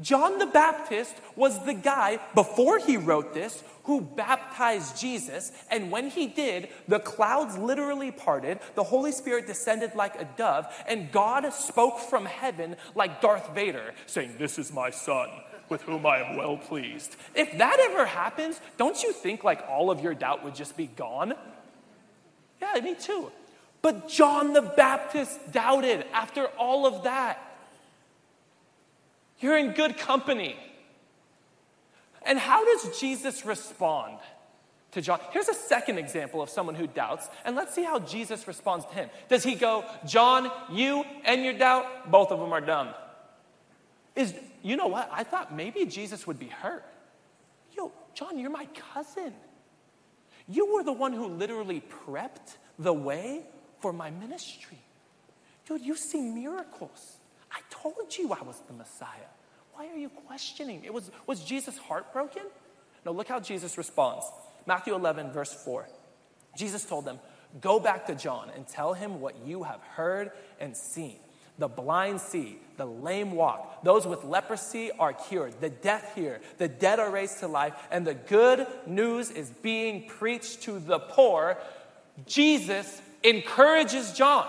[0.00, 5.52] John the Baptist was the guy, before he wrote this, who baptized Jesus.
[5.70, 10.72] And when he did, the clouds literally parted, the Holy Spirit descended like a dove,
[10.86, 15.28] and God spoke from heaven like Darth Vader, saying, This is my son.
[15.70, 17.16] With whom I am well pleased.
[17.34, 20.88] If that ever happens, don't you think like all of your doubt would just be
[20.88, 21.32] gone?
[22.60, 23.30] Yeah, me too.
[23.80, 27.38] But John the Baptist doubted after all of that.
[29.38, 30.56] You're in good company.
[32.22, 34.18] And how does Jesus respond
[34.90, 35.20] to John?
[35.30, 38.94] Here's a second example of someone who doubts, and let's see how Jesus responds to
[38.94, 39.08] him.
[39.28, 42.88] Does he go, John, you and your doubt, both of them are dumb?
[44.14, 45.08] Is you know what?
[45.12, 46.84] I thought maybe Jesus would be hurt.
[47.76, 49.32] Yo, John, you're my cousin.
[50.48, 53.42] You were the one who literally prepped the way
[53.80, 54.78] for my ministry.
[55.66, 57.16] Dude, you see miracles.
[57.52, 59.30] I told you I was the Messiah.
[59.74, 60.82] Why are you questioning?
[60.84, 62.42] It was, was Jesus heartbroken?
[63.06, 64.26] No, look how Jesus responds.
[64.66, 65.88] Matthew 11, verse 4.
[66.56, 67.18] Jesus told them,
[67.60, 71.18] Go back to John and tell him what you have heard and seen.
[71.60, 76.68] The blind see, the lame walk, those with leprosy are cured, the deaf hear, the
[76.68, 81.58] dead are raised to life, and the good news is being preached to the poor.
[82.26, 84.46] Jesus encourages John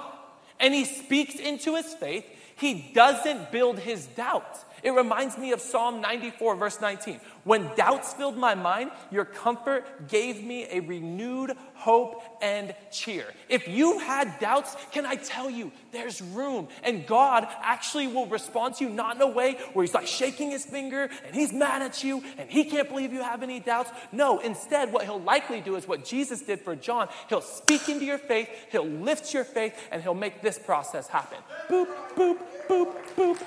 [0.62, 2.26] and he speaks into his faith.
[2.56, 4.60] He doesn't build his doubt.
[4.84, 7.20] It reminds me of Psalm 94, verse 19.
[7.44, 13.26] When doubts filled my mind, your comfort gave me a renewed hope and cheer.
[13.50, 16.68] If you've had doubts, can I tell you, there's room.
[16.84, 20.52] And God actually will respond to you not in a way where He's like shaking
[20.52, 23.92] His finger and He's mad at you and He can't believe you have any doubts.
[24.12, 27.08] No, instead, what He'll likely do is what Jesus did for John.
[27.30, 31.40] He'll speak into your faith, He'll lift your faith, and He'll make this process happen.
[31.68, 33.42] Boop, boop, boop, boop.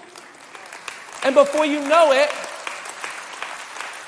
[1.25, 2.29] And before you know it,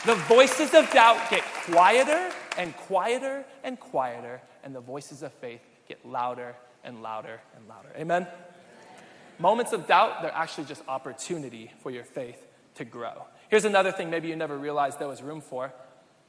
[0.04, 5.62] the voices of doubt get quieter and quieter and quieter, and the voices of faith
[5.88, 7.88] get louder and louder and louder.
[7.96, 8.26] Amen?
[9.38, 13.24] Moments of doubt, they're actually just opportunity for your faith to grow.
[13.48, 15.72] Here's another thing maybe you never realized there was room for.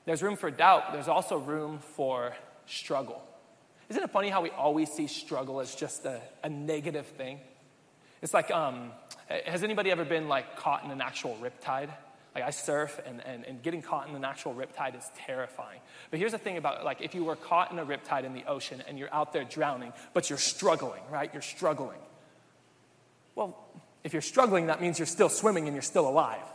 [0.06, 2.34] There's room for doubt, there's also room for
[2.65, 3.21] struggle.
[3.89, 7.39] Isn't it funny how we always see struggle as just a, a negative thing?
[8.21, 8.91] It's like, um,
[9.29, 11.89] has anybody ever been like caught in an actual riptide?
[12.35, 15.79] Like I surf and, and, and getting caught in an actual riptide is terrifying.
[16.11, 18.45] But here's the thing about like if you were caught in a riptide in the
[18.45, 21.29] ocean and you're out there drowning, but you're struggling, right?
[21.33, 21.97] You're struggling.
[23.35, 23.57] Well,
[24.03, 26.45] if you're struggling, that means you're still swimming and you're still alive.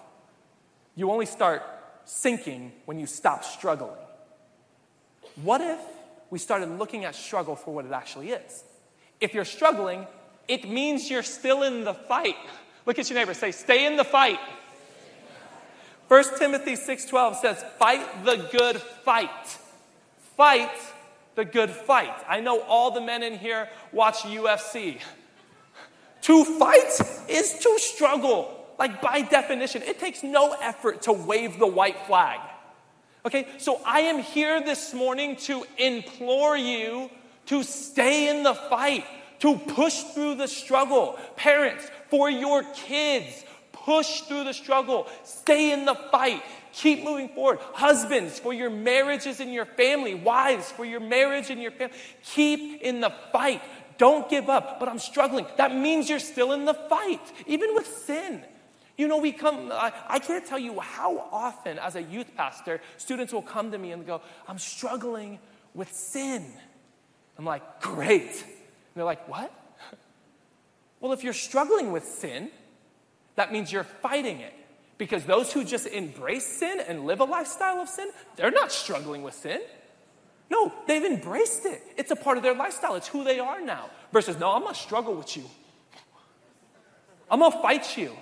[0.95, 1.63] You only start
[2.05, 3.99] sinking when you stop struggling.
[5.43, 5.81] What if
[6.31, 8.65] we started looking at struggle for what it actually is?
[9.21, 10.07] If you're struggling,
[10.49, 12.37] it means you're still in the fight.
[12.87, 14.41] Look at your neighbor, say, stay in the fight.
[16.09, 19.59] 1 Timothy 6:12 says, fight the good fight.
[20.37, 20.71] Fight
[21.35, 22.15] the good fight.
[22.29, 25.01] I know all the men in here watch UFC.
[26.23, 28.59] To fight is to struggle.
[28.79, 32.41] Like, by definition, it takes no effort to wave the white flag.
[33.25, 37.11] Okay, so I am here this morning to implore you
[37.47, 39.05] to stay in the fight,
[39.43, 41.19] to push through the struggle.
[41.35, 46.43] Parents, for your kids, push through the struggle, stay in the fight.
[46.73, 47.59] Keep moving forward.
[47.75, 50.15] Husbands, for your marriages and your family.
[50.15, 51.97] Wives, for your marriage and your family.
[52.23, 53.63] Keep in the fight.
[53.99, 54.79] Don't give up.
[54.79, 55.47] But I'm struggling.
[55.57, 58.45] That means you're still in the fight, even with sin.
[58.97, 62.81] You know, we come, I, I, can't tell you how often as a youth pastor,
[62.97, 65.41] students will come to me and go, I'm struggling
[65.75, 66.47] with sin.
[67.37, 68.45] I'm like, great.
[68.95, 69.53] They're like, what?
[71.01, 72.49] Well, if you're struggling with sin,
[73.35, 74.53] that means you're fighting it.
[74.99, 79.25] Because those who just embrace sin and live a lifestyle of sin, they're not struggling
[79.25, 79.61] with sin.
[80.49, 81.83] No, they've embraced it.
[81.97, 83.91] It's a part of their lifestyle, it's who they are now.
[84.13, 85.45] Versus, no, I'm gonna struggle with you.
[87.29, 88.13] I'm gonna fight you.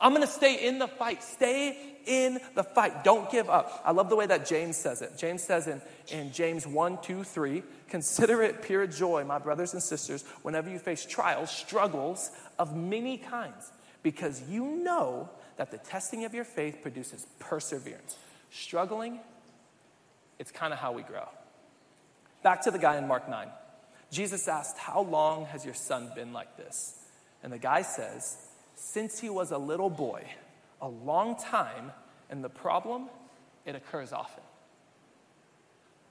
[0.00, 1.22] I'm gonna stay in the fight.
[1.22, 3.04] Stay in the fight.
[3.04, 3.82] Don't give up.
[3.84, 5.16] I love the way that James says it.
[5.16, 9.82] James says in, in James 1, 2, 3, consider it pure joy, my brothers and
[9.82, 13.70] sisters, whenever you face trials, struggles of many kinds,
[14.02, 18.16] because you know that the testing of your faith produces perseverance.
[18.50, 19.20] Struggling,
[20.38, 21.28] it's kind of how we grow.
[22.42, 23.48] Back to the guy in Mark 9.
[24.10, 26.98] Jesus asked, How long has your son been like this?
[27.42, 28.38] And the guy says,
[28.74, 30.24] Since he was a little boy,
[30.80, 31.92] a long time,
[32.30, 33.08] and the problem,
[33.64, 34.42] it occurs often.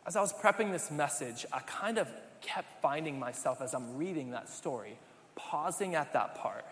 [0.06, 2.08] As I was prepping this message, I kind of
[2.42, 4.98] kept finding myself as I'm reading that story,
[5.36, 6.66] pausing at that part.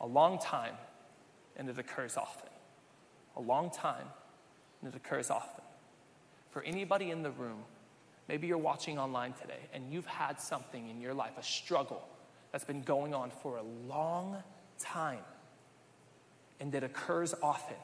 [0.00, 0.74] A long time,
[1.56, 2.50] and it occurs often.
[3.36, 4.06] A long time,
[4.80, 5.64] and it occurs often.
[6.50, 7.62] For anybody in the room,
[8.28, 12.02] maybe you're watching online today and you've had something in your life, a struggle
[12.52, 14.42] that's been going on for a long
[14.78, 15.20] time,
[16.60, 17.76] and it occurs often.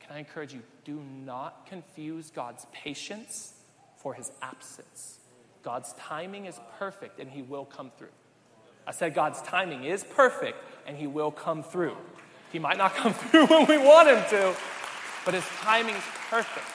[0.00, 0.62] Can I encourage you?
[0.84, 3.54] Do not confuse God's patience
[3.98, 5.18] for his absence.
[5.62, 8.08] God's timing is perfect and he will come through.
[8.86, 11.96] I said God's timing is perfect and he will come through.
[12.50, 14.56] He might not come through when we want him to,
[15.24, 16.66] but his timing is perfect.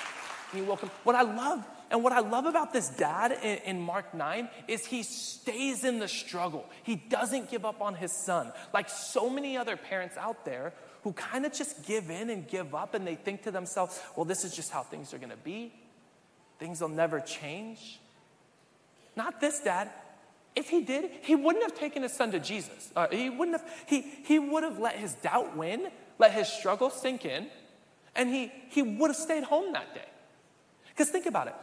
[0.54, 0.92] He will come.
[1.04, 4.86] What I love and what I love about this dad in, in, Mark 9 is
[4.86, 6.66] he stays in the struggle.
[6.84, 8.52] He doesn't give up on his son.
[8.74, 12.74] Like so many other parents out there who kind of just give in and give
[12.74, 15.38] up and they think to themselves, well, this is just how things are going to
[15.38, 15.72] be.
[16.58, 18.00] Things will never change.
[19.16, 19.92] Not this dad.
[20.56, 22.92] If he did, he wouldn't have taken his son to Jesus.
[22.96, 26.90] Uh, he wouldn't have, he, he would have let his doubt win, let his struggle
[26.90, 27.48] sink in,
[28.16, 30.06] and he, he would have stayed home that day.
[30.90, 31.56] Because think about it.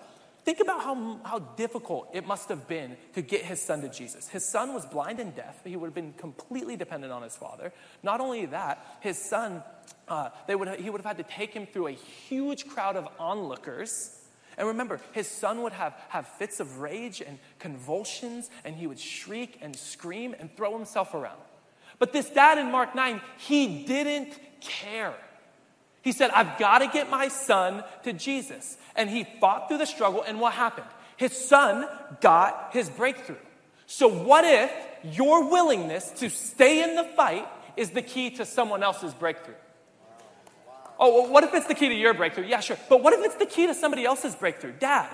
[0.45, 4.29] Think about how, how difficult it must have been to get his son to Jesus.
[4.29, 5.61] His son was blind and deaf.
[5.65, 7.73] He would have been completely dependent on his father.
[8.03, 9.63] Not only that, his son,
[10.09, 13.07] uh, they would, he would have had to take him through a huge crowd of
[13.21, 14.19] onlookers
[14.59, 19.01] and remember, his son would have, have fits of rage and convulsions, and he would
[19.01, 21.41] shriek and scream and throw himself around.
[21.99, 25.15] But this dad in Mark 9, he didn't care.
[26.03, 28.77] He said, I've got to get my son to Jesus.
[28.97, 30.87] And he fought through the struggle, and what happened?
[31.17, 31.87] His son
[32.21, 33.37] got his breakthrough.
[33.87, 34.71] So, what if
[35.15, 39.55] your willingness to stay in the fight is the key to someone else's breakthrough?
[40.99, 42.47] Oh, well, what if it's the key to your breakthrough?
[42.47, 42.77] Yeah, sure.
[42.89, 44.73] But what if it's the key to somebody else's breakthrough?
[44.73, 45.09] Dad,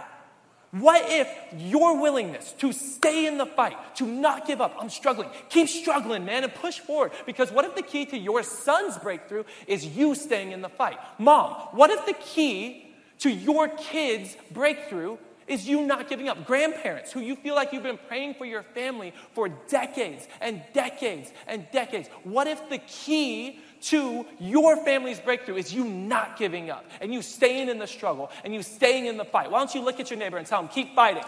[0.71, 5.31] what if your willingness to stay in the fight, to not give up, I'm struggling,
[5.49, 7.13] keep struggling, man, and push forward?
[7.25, 10.99] Because what if the key to your son's breakthrough is you staying in the fight?
[11.19, 15.17] Mom, what if the key to your kid's breakthrough
[15.49, 16.45] is you not giving up.
[16.47, 21.33] Grandparents who you feel like you've been praying for your family for decades and decades
[21.47, 22.09] and decades.
[22.23, 27.23] What if the key to your family's breakthrough is you not giving up and you
[27.23, 29.51] staying in the struggle and you staying in the fight.
[29.51, 31.25] Why don't you look at your neighbor and tell him, keep fighting?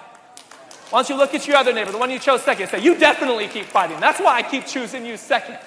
[0.91, 2.83] Why don't you look at your other neighbor, the one you chose second, and say,
[2.83, 4.01] you definitely keep fighting.
[4.01, 5.59] That's why I keep choosing you second.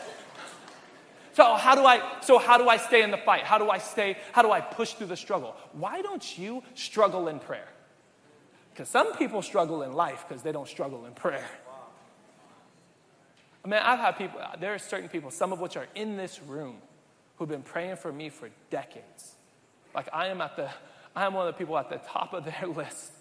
[1.33, 3.43] So how do I so how do I stay in the fight?
[3.43, 5.55] How do I stay how do I push through the struggle?
[5.71, 7.67] Why don't you struggle in prayer?
[8.75, 11.45] Cuz some people struggle in life because they don't struggle in prayer.
[13.65, 16.41] I mean, I've had people, there are certain people, some of which are in this
[16.41, 16.77] room,
[17.37, 19.35] who've been praying for me for decades.
[19.95, 20.69] Like I am at the,
[21.15, 23.13] I am one of the people at the top of their list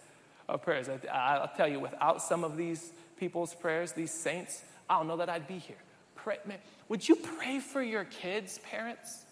[0.48, 0.88] of prayers.
[0.88, 5.16] I, will tell you, without some of these people's prayers, these saints, I don't know
[5.18, 5.76] that I'd be here.
[6.16, 9.24] Pray, man, would you pray for your kids, parents?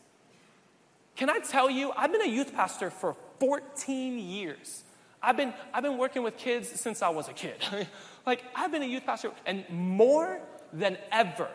[1.17, 4.85] Can I tell you, I've been a youth pastor for 14 years.
[5.23, 7.57] I've been, I've been working with kids since I was a kid.
[8.27, 10.41] like, I've been a youth pastor, and more
[10.73, 11.49] than ever,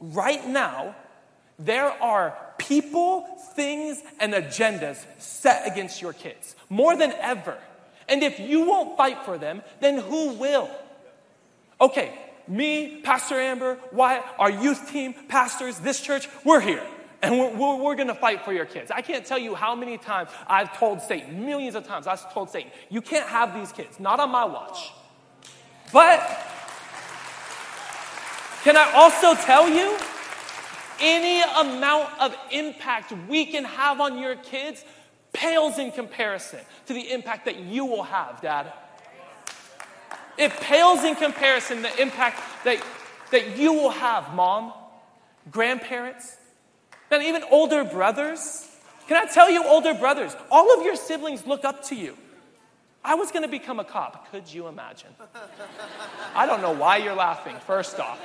[0.00, 0.94] right now,
[1.58, 3.22] there are people,
[3.54, 6.54] things, and agendas set against your kids.
[6.68, 7.56] More than ever.
[8.08, 10.70] And if you won't fight for them, then who will?
[11.80, 12.12] Okay,
[12.48, 16.86] me, Pastor Amber, Wyatt, our youth team, pastors, this church, we're here.
[17.22, 18.90] And we're, we're, we're going to fight for your kids.
[18.90, 22.50] I can't tell you how many times I've told Satan, millions of times, I've told
[22.50, 24.92] Satan, you can't have these kids, not on my watch.
[25.92, 26.20] But
[28.66, 29.96] can I also tell you,
[31.00, 34.84] any amount of impact we can have on your kids
[35.32, 38.72] pales in comparison to the impact that you will have, Dad.
[40.36, 42.84] It pales in comparison the impact that,
[43.30, 44.72] that you will have, mom,
[45.48, 46.36] grandparents,
[47.12, 48.68] and even older brothers.
[49.06, 52.16] Can I tell you, older brothers, all of your siblings look up to you.
[53.04, 54.32] I was going to become a cop.
[54.32, 55.10] Could you imagine?
[56.34, 58.18] I don't know why you're laughing, first off.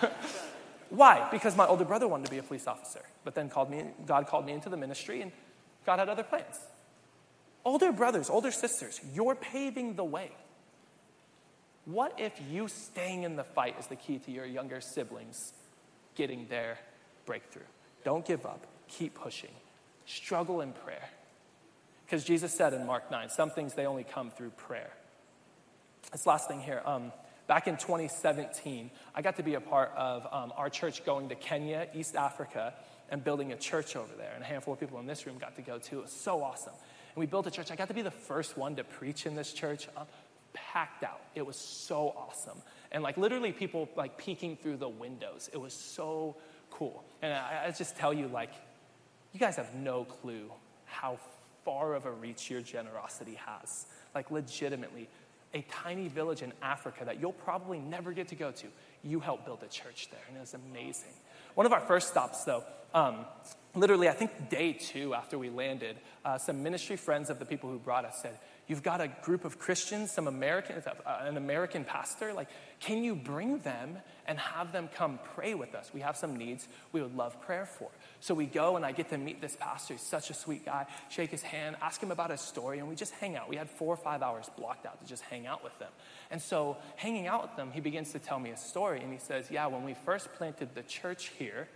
[0.90, 1.28] why?
[1.30, 4.26] Because my older brother wanted to be a police officer, but then called me, God
[4.26, 5.32] called me into the ministry, and
[5.86, 6.60] God had other plans.
[7.64, 10.30] Older brothers, older sisters, you're paving the way.
[11.86, 15.52] What if you staying in the fight is the key to your younger siblings
[16.14, 16.78] getting their
[17.26, 17.62] breakthrough?
[18.04, 18.66] Don't give up.
[18.88, 19.50] Keep pushing.
[20.06, 21.08] Struggle in prayer.
[22.04, 24.90] Because Jesus said in Mark 9, some things they only come through prayer.
[26.12, 26.82] This last thing here.
[26.84, 27.12] Um,
[27.46, 31.34] back in 2017, I got to be a part of um, our church going to
[31.34, 32.74] Kenya, East Africa,
[33.10, 34.32] and building a church over there.
[34.34, 35.98] And a handful of people in this room got to go too.
[35.98, 36.72] It was so awesome.
[37.14, 37.70] And we built a church.
[37.70, 39.88] I got to be the first one to preach in this church.
[39.96, 40.06] Um,
[40.54, 41.20] packed out.
[41.34, 42.62] It was so awesome.
[42.92, 45.50] And like literally people like peeking through the windows.
[45.52, 46.36] It was so
[46.70, 47.04] cool.
[47.22, 48.52] And I, I just tell you, like,
[49.32, 50.50] you guys have no clue
[50.86, 51.18] how
[51.64, 53.86] far of a reach your generosity has.
[54.14, 55.08] Like, legitimately,
[55.54, 58.66] a tiny village in Africa that you'll probably never get to go to,
[59.02, 61.12] you helped build a church there, and it was amazing.
[61.54, 62.64] One of our first stops, though,
[62.94, 63.26] um,
[63.74, 67.70] literally, I think day two after we landed, uh, some ministry friends of the people
[67.70, 71.84] who brought us said, You've got a group of Christians, some Americans, uh, an American
[71.84, 72.32] pastor.
[72.32, 72.48] Like,
[72.80, 75.90] can you bring them and have them come pray with us?
[75.92, 77.90] We have some needs we would love prayer for.
[78.20, 79.94] So we go and I get to meet this pastor.
[79.94, 80.86] He's such a sweet guy.
[81.10, 83.50] Shake his hand, ask him about his story, and we just hang out.
[83.50, 85.90] We had four or five hours blocked out to just hang out with them.
[86.30, 89.02] And so, hanging out with them, he begins to tell me a story.
[89.02, 91.68] And he says, Yeah, when we first planted the church here,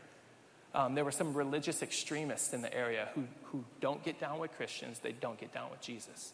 [0.75, 4.53] um, there were some religious extremists in the area who, who don't get down with
[4.53, 6.33] Christians, they don't get down with Jesus.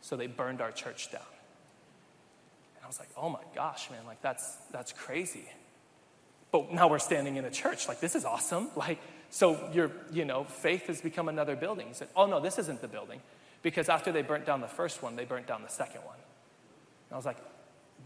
[0.00, 1.22] So they burned our church down.
[2.76, 5.46] And I was like, oh my gosh, man, like that's, that's crazy.
[6.50, 7.88] But now we're standing in a church.
[7.88, 8.68] Like, this is awesome.
[8.76, 8.98] Like,
[9.30, 11.88] so your, you know, faith has become another building.
[11.88, 13.22] He said, oh no, this isn't the building.
[13.62, 16.16] Because after they burnt down the first one, they burnt down the second one.
[16.16, 17.38] And I was like,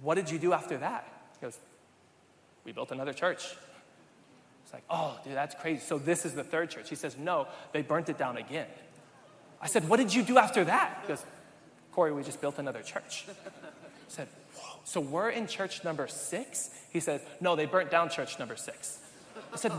[0.02, 1.08] what did you do after that?
[1.40, 1.58] He goes,
[2.64, 3.56] we built another church.
[4.66, 5.78] It's like, oh, dude, that's crazy.
[5.78, 6.90] So this is the third church.
[6.90, 8.66] He says, no, they burnt it down again.
[9.62, 10.98] I said, what did you do after that?
[11.02, 11.24] He goes,
[11.92, 13.26] Corey, we just built another church.
[13.28, 13.32] I
[14.08, 14.26] said,
[14.56, 16.70] Whoa, so we're in church number six?
[16.90, 18.98] He said, no, they burnt down church number six.
[19.52, 19.70] I said,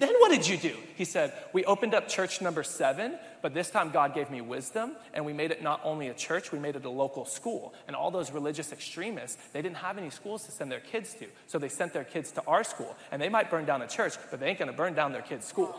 [0.00, 0.74] then what did you do?
[0.96, 4.96] He said, we opened up church number seven, but this time God gave me wisdom,
[5.12, 7.74] and we made it not only a church, we made it a local school.
[7.86, 11.26] And all those religious extremists, they didn't have any schools to send their kids to,
[11.46, 12.96] so they sent their kids to our school.
[13.12, 15.46] And they might burn down a church, but they ain't gonna burn down their kids'
[15.46, 15.68] school.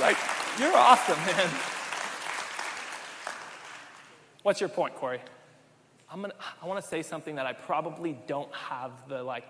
[0.00, 0.16] like,
[0.58, 1.48] you're awesome, man.
[4.42, 5.20] What's your point, Corey?
[6.10, 9.44] I'm gonna, I want to say something that I probably don't have the like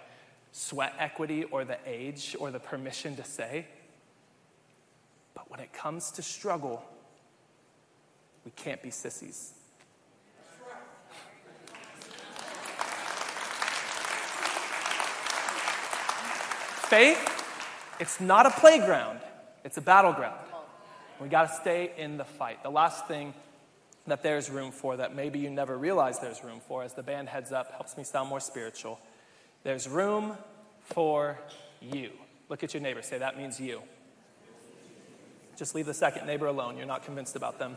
[0.52, 3.66] sweat equity or the age or the permission to say.
[5.34, 6.84] But when it comes to struggle,
[8.44, 9.52] we can't be sissies.
[16.88, 17.44] Faith,
[18.00, 19.20] it's not a playground,
[19.64, 20.40] it's a battleground.
[21.20, 22.62] We got to stay in the fight.
[22.62, 23.34] The last thing
[24.06, 27.28] that there's room for that maybe you never realized there's room for as the band
[27.28, 28.98] heads up helps me sound more spiritual
[29.62, 30.36] there's room
[30.82, 31.38] for
[31.80, 32.10] you
[32.48, 33.80] look at your neighbor say that means you
[35.56, 37.76] just leave the second neighbor alone you're not convinced about them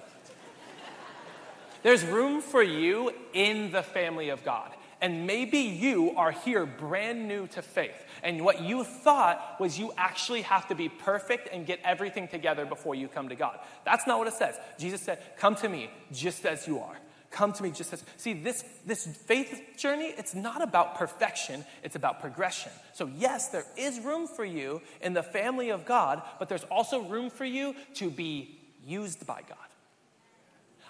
[1.82, 4.72] there's room for you in the family of god
[5.04, 8.06] and maybe you are here brand new to faith.
[8.24, 12.66] And what you thought was you actually have to be perfect and get everything together
[12.66, 13.60] before you come to God.
[13.84, 14.56] That's not what it says.
[14.80, 16.96] Jesus said, Come to me just as you are.
[17.34, 18.04] Come to me just as.
[18.18, 22.72] See, this, this faith journey, it's not about perfection, it's about progression.
[22.94, 27.02] So, yes, there is room for you in the family of God, but there's also
[27.02, 29.58] room for you to be used by God.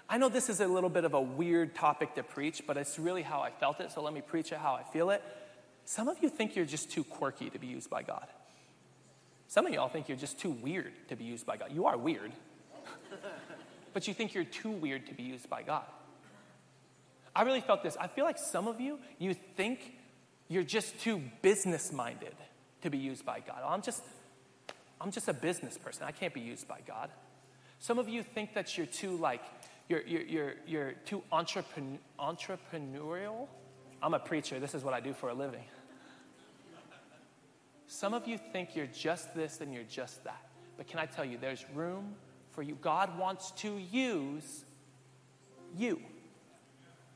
[0.09, 2.99] I know this is a little bit of a weird topic to preach, but it's
[2.99, 5.23] really how I felt it, so let me preach it how I feel it.
[5.85, 8.27] Some of you think you're just too quirky to be used by God.
[9.47, 11.71] Some of y'all think you're just too weird to be used by God.
[11.71, 12.33] You are weird,
[13.93, 15.85] but you think you're too weird to be used by God.
[17.35, 17.97] I really felt this.
[17.99, 19.97] I feel like some of you, you think
[20.47, 22.35] you're just too business minded
[22.81, 23.61] to be used by God.
[23.65, 24.03] I'm just,
[25.01, 26.03] I'm just a business person.
[26.03, 27.09] I can't be used by God.
[27.79, 29.41] Some of you think that you're too like,
[29.89, 33.47] you're, you're, you're, you're too entrepreneur, entrepreneurial.
[34.01, 34.59] I'm a preacher.
[34.59, 35.63] This is what I do for a living.
[37.87, 40.49] Some of you think you're just this and you're just that.
[40.77, 42.15] But can I tell you, there's room
[42.51, 42.77] for you.
[42.81, 44.65] God wants to use
[45.77, 46.01] you.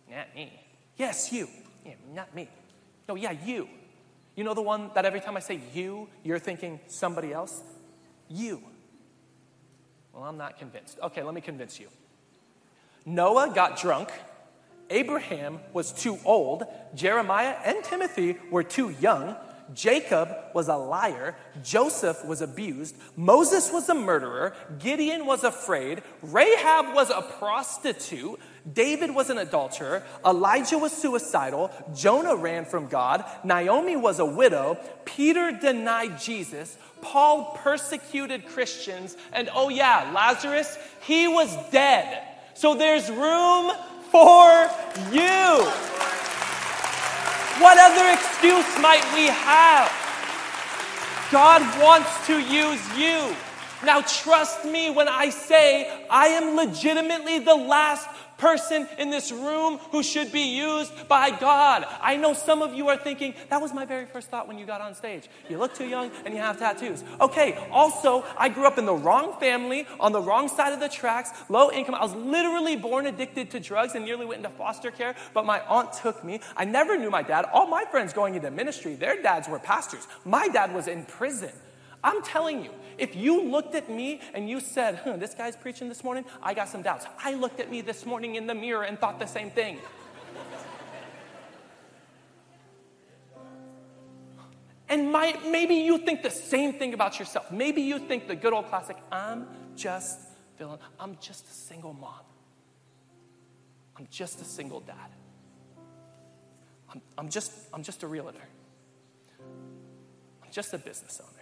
[0.10, 0.52] Not me.
[0.96, 1.48] Yes, you.
[1.86, 2.50] Yeah, not me.
[3.08, 3.68] No, yeah, you.
[4.36, 7.62] You know the one that every time I say you, you're thinking somebody else?
[8.30, 8.62] You.
[10.14, 11.00] Well, I'm not convinced.
[11.02, 11.88] Okay, let me convince you.
[13.06, 14.10] Noah got drunk.
[14.90, 16.64] Abraham was too old.
[16.96, 19.36] Jeremiah and Timothy were too young.
[19.74, 26.96] Jacob was a liar, Joseph was abused, Moses was a murderer, Gideon was afraid, Rahab
[26.96, 28.40] was a prostitute,
[28.72, 34.78] David was an adulterer, Elijah was suicidal, Jonah ran from God, Naomi was a widow,
[35.06, 42.24] Peter denied Jesus, Paul persecuted Christians, and oh yeah, Lazarus, he was dead.
[42.56, 43.72] So there's room
[44.12, 44.70] for
[45.12, 45.72] you.
[47.62, 49.92] What other excuse might we have?
[51.32, 53.36] God wants to use you.
[53.84, 58.08] Now, trust me when I say I am legitimately the last
[58.38, 61.86] person in this room who should be used by God.
[62.02, 64.66] I know some of you are thinking, that was my very first thought when you
[64.66, 65.28] got on stage.
[65.50, 67.04] You look too young and you have tattoos.
[67.20, 70.90] Okay, also, I grew up in the wrong family, on the wrong side of the
[70.90, 71.96] tracks, low income.
[71.96, 75.62] I was literally born addicted to drugs and nearly went into foster care, but my
[75.68, 76.40] aunt took me.
[76.56, 77.46] I never knew my dad.
[77.52, 80.08] All my friends going into ministry, their dads were pastors.
[80.26, 81.52] My dad was in prison.
[82.04, 85.90] I'm telling you, if you looked at me and you said, huh, this guy's preaching
[85.90, 87.06] this morning, I got some doubts.
[87.24, 89.80] I looked at me this morning in the mirror and thought the same thing.
[94.90, 97.52] And my, maybe you think the same thing about yourself.
[97.52, 100.20] Maybe you think the good old classic, I'm just
[100.56, 102.22] feeling, I'm just a single mom.
[103.98, 105.12] I'm just a single dad.
[106.94, 108.48] I'm, I'm, just, I'm just a realtor.
[109.40, 111.37] I'm just a business owner.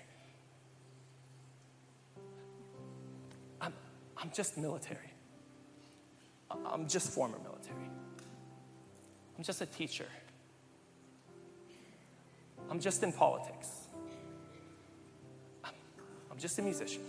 [4.18, 5.12] I'm just military.
[6.50, 7.90] I'm just former military.
[9.38, 10.06] I'm just a teacher.
[12.70, 13.88] I'm just in politics.
[15.64, 17.02] I'm, just a musician.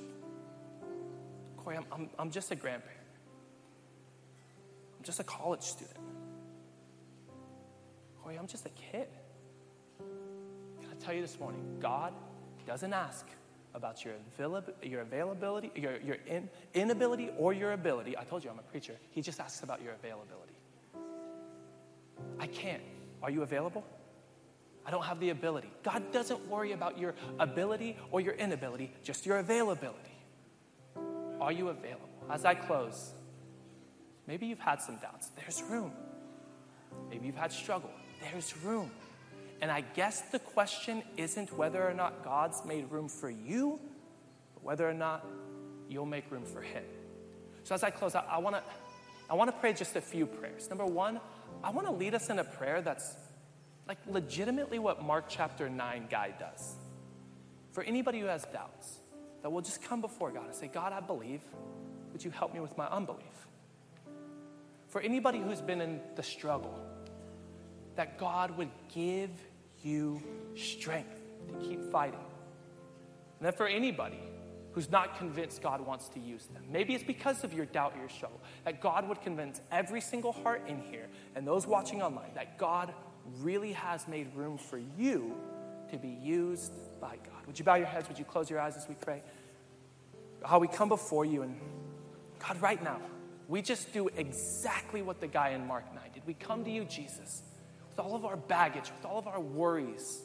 [1.57, 3.01] Corey, I'm, I'm, I'm just a grandparent.
[4.99, 5.99] I'm just a college student.
[8.23, 9.09] Corey, I'm just a kid.
[9.99, 11.79] Can I tell you this morning?
[11.81, 12.13] God
[12.67, 13.27] doesn't ask
[13.77, 14.15] about your,
[14.83, 18.17] your availability, your, your in, inability or your ability.
[18.17, 18.95] I told you I'm a preacher.
[19.11, 20.55] He just asks about your availability.
[22.41, 22.83] I can't.
[23.23, 23.85] Are you available?
[24.87, 25.71] I don't have the ability.
[25.83, 30.17] God doesn't worry about your ability or your inability, just your availability.
[31.41, 32.09] Are you available?
[32.31, 33.13] As I close,
[34.27, 35.29] maybe you've had some doubts.
[35.37, 35.93] There's room.
[37.11, 37.91] Maybe you've had struggle.
[38.23, 38.91] There's room.
[39.61, 43.81] And I guess the question isn't whether or not God's made room for you,
[44.55, 45.25] but whether or not
[45.89, 46.85] you'll make room for Him.
[47.65, 48.63] So as I close out, I want to
[49.29, 50.69] I want to pray just a few prayers.
[50.69, 51.21] Number one,
[51.65, 53.17] I want to lead us in a prayer that's
[53.89, 56.77] like legitimately what Mark chapter 9 guy does.
[57.73, 58.99] For anybody who has doubts,
[59.43, 61.41] that will just come before God and say, God, I believe.
[62.13, 63.47] Would you help me with my unbelief?
[64.89, 66.81] For anybody who's been in the struggle,
[67.97, 69.31] that God would give
[69.83, 70.23] you
[70.55, 72.21] strength to keep fighting.
[73.39, 74.21] And then for anybody
[74.73, 78.09] who's not convinced God wants to use them, maybe it's because of your doubt your
[78.09, 82.59] struggle, that God would convince every single heart in here and those watching online that
[82.59, 82.93] God
[83.41, 85.35] really has made room for you
[85.91, 87.47] to be used by God.
[87.47, 88.09] Would you bow your heads?
[88.09, 89.23] Would you close your eyes as we pray?
[90.45, 91.59] How we come before you and
[92.39, 93.01] God, right now,
[93.49, 96.23] we just do exactly what the guy in Mark 9 did.
[96.27, 97.43] We come to you, Jesus
[97.97, 100.21] with all of our baggage, with all of our worries,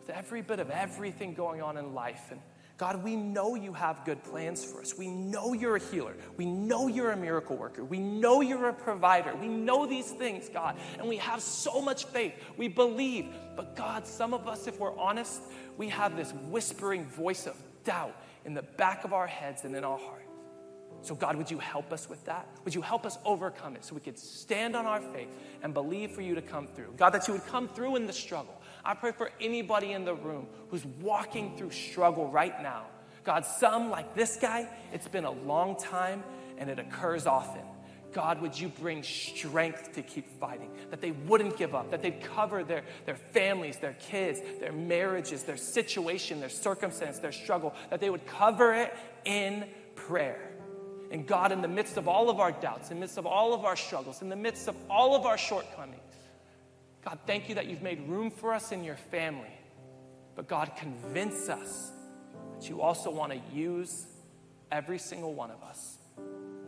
[0.00, 2.32] with every bit of everything going on in life.
[2.32, 2.40] And
[2.76, 4.98] God, we know you have good plans for us.
[4.98, 6.16] We know you're a healer.
[6.36, 7.84] We know you're a miracle worker.
[7.84, 9.32] We know you're a provider.
[9.36, 12.34] We know these things, God, and we have so much faith.
[12.56, 13.26] We believe.
[13.54, 15.42] But God, some of us, if we're honest,
[15.76, 19.84] we have this whispering voice of doubt in the back of our heads and in
[19.84, 20.29] our hearts.
[21.02, 22.46] So, God, would you help us with that?
[22.64, 25.28] Would you help us overcome it so we could stand on our faith
[25.62, 26.92] and believe for you to come through?
[26.96, 28.54] God, that you would come through in the struggle.
[28.84, 32.86] I pray for anybody in the room who's walking through struggle right now.
[33.24, 36.22] God, some like this guy, it's been a long time
[36.58, 37.62] and it occurs often.
[38.12, 40.70] God, would you bring strength to keep fighting?
[40.90, 45.44] That they wouldn't give up, that they'd cover their, their families, their kids, their marriages,
[45.44, 48.94] their situation, their circumstance, their struggle, that they would cover it
[49.24, 50.49] in prayer.
[51.10, 53.52] And God, in the midst of all of our doubts, in the midst of all
[53.52, 56.00] of our struggles, in the midst of all of our shortcomings,
[57.04, 59.50] God, thank you that you've made room for us in your family.
[60.36, 61.90] But God, convince us
[62.54, 64.06] that you also want to use
[64.70, 65.96] every single one of us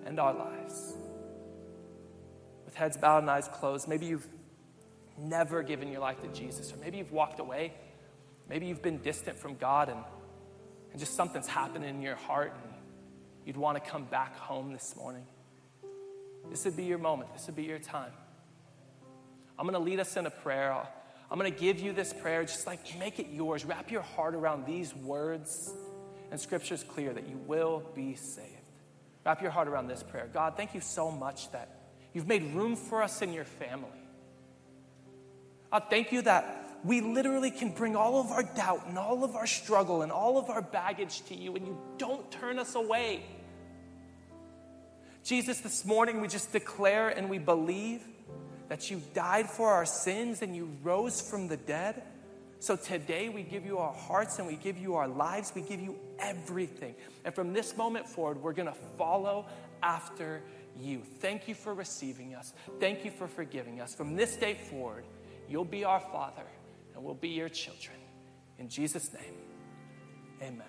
[0.05, 0.95] and our lives
[2.73, 4.27] with heads bowed and eyes closed, maybe you've
[5.19, 7.75] never given your life to Jesus, or maybe you've walked away.
[8.49, 10.01] Maybe you've been distant from God and,
[10.91, 12.72] and just something's happened in your heart and
[13.45, 15.27] you'd want to come back home this morning.
[16.51, 17.33] This would be your moment.
[17.33, 18.13] This would be your time.
[19.59, 20.73] I'm going to lead us in a prayer.
[21.31, 22.43] I'm going to give you this prayer.
[22.43, 23.65] Just like make it yours.
[23.65, 25.73] Wrap your heart around these words.
[26.31, 28.49] And scripture's clear that you will be saved.
[29.25, 30.29] Wrap your heart around this prayer.
[30.33, 31.83] God, thank you so much that
[32.13, 33.89] You've made room for us in your family.
[35.71, 39.37] I thank you that we literally can bring all of our doubt and all of
[39.37, 43.25] our struggle and all of our baggage to you, and you don't turn us away.
[45.25, 48.03] Jesus, this morning we just declare and we believe
[48.69, 52.03] that you died for our sins and you rose from the dead.
[52.59, 55.81] So today we give you our hearts and we give you our lives, we give
[55.81, 56.97] you everything.
[57.25, 59.47] And from this moment forward, we're gonna follow
[59.83, 60.43] after
[60.81, 61.03] you.
[61.21, 62.53] Thank you for receiving us.
[62.81, 63.95] Thank you for forgiving us.
[63.95, 65.05] From this day forward,
[65.49, 66.45] you'll be our Father
[67.03, 67.97] and we'll be your children.
[68.61, 69.35] In Jesus' name,
[70.41, 70.63] amen.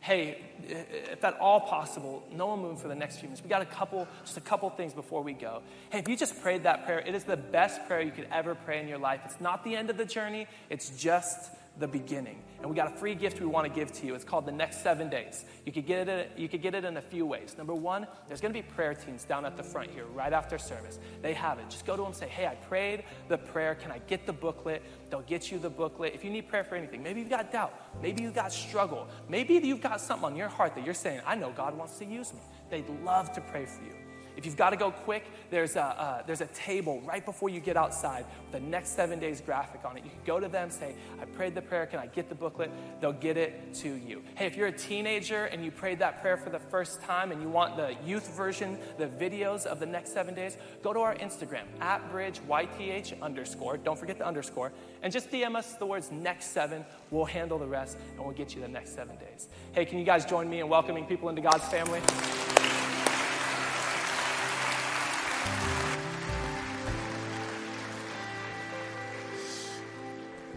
[0.00, 3.42] Hey, if at all possible, no one move for the next few minutes.
[3.42, 5.60] We got a couple, just a couple things before we go.
[5.90, 8.54] Hey, if you just prayed that prayer, it is the best prayer you could ever
[8.54, 9.20] pray in your life.
[9.26, 12.42] It's not the end of the journey, it's just the beginning.
[12.60, 14.14] And we got a free gift we want to give to you.
[14.14, 15.44] It's called the next seven days.
[15.64, 16.32] You could get it.
[16.36, 17.54] You could get it in a few ways.
[17.58, 20.58] Number one, there's going to be prayer teams down at the front here right after
[20.58, 20.98] service.
[21.22, 21.68] They have it.
[21.68, 23.74] Just go to them, say, "Hey, I prayed the prayer.
[23.74, 26.14] Can I get the booklet?" They'll get you the booklet.
[26.14, 29.54] If you need prayer for anything, maybe you've got doubt, maybe you've got struggle, maybe
[29.54, 32.32] you've got something on your heart that you're saying, "I know God wants to use
[32.32, 34.05] me." They'd love to pray for you.
[34.36, 37.58] If you've got to go quick, there's a, uh, there's a table right before you
[37.58, 40.04] get outside with the next seven days graphic on it.
[40.04, 41.86] You can go to them, say, I prayed the prayer.
[41.86, 42.70] Can I get the booklet?
[43.00, 44.22] They'll get it to you.
[44.34, 47.40] Hey, if you're a teenager and you prayed that prayer for the first time and
[47.40, 51.14] you want the youth version, the videos of the next seven days, go to our
[51.14, 53.78] Instagram, at bridge YTH underscore.
[53.78, 54.72] Don't forget the underscore.
[55.02, 56.84] And just DM us the words next seven.
[57.10, 59.48] We'll handle the rest and we'll get you the next seven days.
[59.72, 62.00] Hey, can you guys join me in welcoming people into God's family?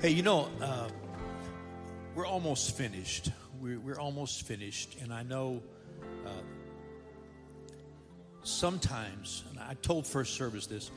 [0.02, 0.88] Hey, you know, uh,
[2.16, 3.34] we're almost finished.
[3.60, 4.96] We're, we're, almost finished.
[5.02, 5.62] And I know
[6.26, 6.30] uh,
[8.44, 10.90] sometimes, and I told First Service this,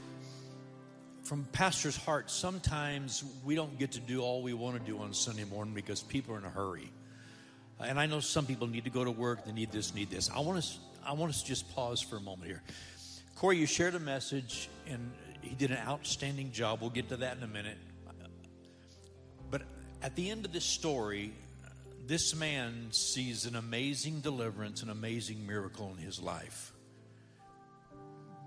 [1.24, 5.12] from pastor's heart, sometimes we don't get to do all we want to do on
[5.12, 6.88] Sunday morning because people are in a hurry.
[7.80, 10.30] And I know some people need to go to work, they need this, need this.
[10.30, 12.62] I want us, I want us to just pause for a moment here.
[13.34, 16.80] Corey, you shared a message, and he did an outstanding job.
[16.80, 17.78] We'll get to that in a minute.
[20.02, 21.32] At the end of this story,
[22.06, 26.72] this man sees an amazing deliverance, an amazing miracle in his life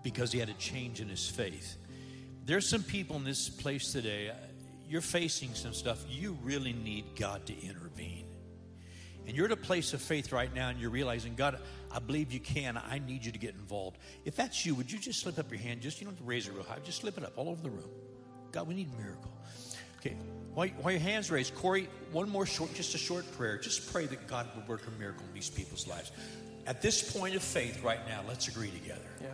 [0.03, 1.77] because he had a change in his faith.
[2.45, 4.31] There's some people in this place today,
[4.87, 6.03] you're facing some stuff.
[6.07, 8.25] You really need God to intervene.
[9.25, 11.57] And you're at a place of faith right now and you're realizing, God,
[11.91, 12.77] I believe you can.
[12.77, 13.97] I need you to get involved.
[14.25, 15.81] If that's you, would you just slip up your hand?
[15.81, 16.77] Just, you don't have to raise it real high.
[16.83, 17.89] Just slip it up all over the room.
[18.51, 19.31] God, we need a miracle.
[19.97, 20.15] Okay,
[20.55, 23.57] while, while your hands raised, Corey, one more short, just a short prayer.
[23.57, 26.11] Just pray that God would work a miracle in these people's lives.
[26.65, 29.01] At this point of faith right now, let's agree together.
[29.21, 29.27] Yeah.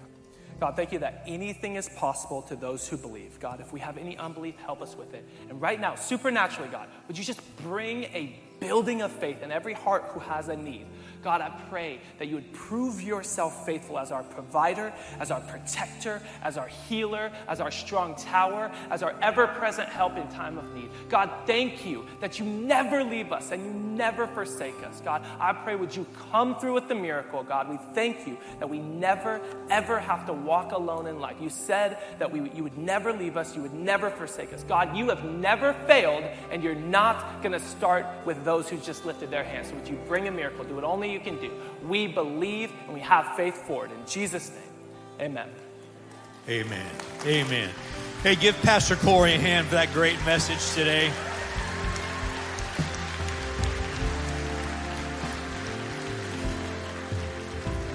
[0.60, 3.40] God, thank you that anything is possible to those who believe.
[3.40, 5.28] God, if we have any unbelief, help us with it.
[5.50, 9.74] And right now, supernaturally, God, would you just bring a building of faith in every
[9.74, 10.86] heart who has a need?
[11.24, 16.22] God, I pray that you would prove yourself faithful as our provider, as our protector,
[16.44, 20.74] as our healer, as our strong tower, as our ever present help in time of
[20.74, 20.90] need.
[21.10, 25.02] God, thank you that you never leave us and you never forsake us.
[25.02, 27.70] God, I pray, would you come through with the miracle, God?
[27.70, 31.38] We thank you that we never, ever have to walk alone in life.
[31.40, 34.64] You said that we, you would never leave us, you would never forsake us.
[34.64, 38.78] God, you have never failed, and you're not going to start with those those who
[38.80, 39.72] just lifted their hands.
[39.72, 40.66] Would you bring a miracle?
[40.66, 41.50] Do what only you can do.
[41.88, 43.92] We believe and we have faith for it.
[43.92, 45.50] In Jesus' name, amen.
[46.50, 46.92] Amen.
[47.26, 47.70] Amen.
[48.24, 51.14] Hey, give Pastor Corey a hand for that great message today.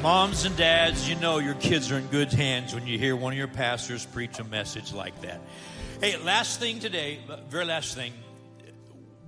[0.00, 3.34] Moms and dads, you know your kids are in good hands when you hear one
[3.34, 5.38] of your pastors preach a message like that.
[6.00, 7.18] Hey, last thing today,
[7.50, 8.12] very last thing,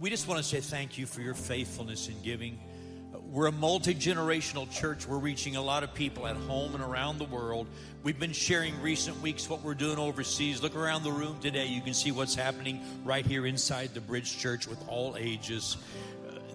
[0.01, 2.59] we just want to say thank you for your faithfulness in giving.
[3.31, 5.07] We're a multi generational church.
[5.07, 7.67] We're reaching a lot of people at home and around the world.
[8.03, 10.63] We've been sharing recent weeks what we're doing overseas.
[10.63, 11.67] Look around the room today.
[11.67, 15.77] You can see what's happening right here inside the Bridge Church with all ages.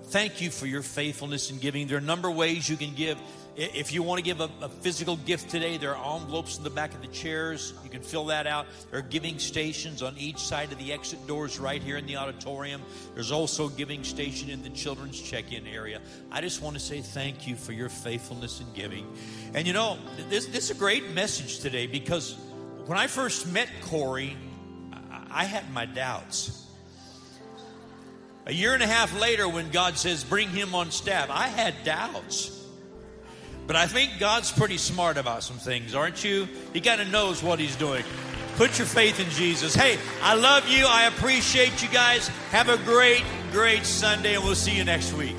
[0.06, 1.88] Thank you for your faithfulness in giving.
[1.88, 3.20] There are a number of ways you can give.
[3.56, 6.72] If you want to give a, a, physical gift today, there are envelopes in the
[6.72, 7.76] back of the chairs.
[7.84, 8.66] You can fill that out.
[8.90, 12.18] There are giving stations on each side of the exit doors right here in the
[12.18, 12.82] auditorium.
[13.14, 16.02] There's also a giving station in the children's check in area.
[16.32, 19.06] I just want to say thank you for your faithfulness in giving.
[19.54, 20.00] And you know,
[20.30, 22.36] this, this is a great message today because
[22.88, 24.36] when I first met Corey,
[24.92, 26.66] I, I had my doubts.
[28.48, 31.76] A year and a half later, when God says, bring him on staff, I had
[31.84, 32.63] doubts.
[33.66, 36.48] But I think God's pretty smart about some things, aren't you?
[36.74, 38.04] He kind of knows what He's doing.
[38.56, 39.74] Put your faith in Jesus.
[39.74, 40.86] Hey, I love you.
[40.88, 42.28] I appreciate you guys.
[42.52, 45.36] Have a great, great Sunday, and we'll see you next week.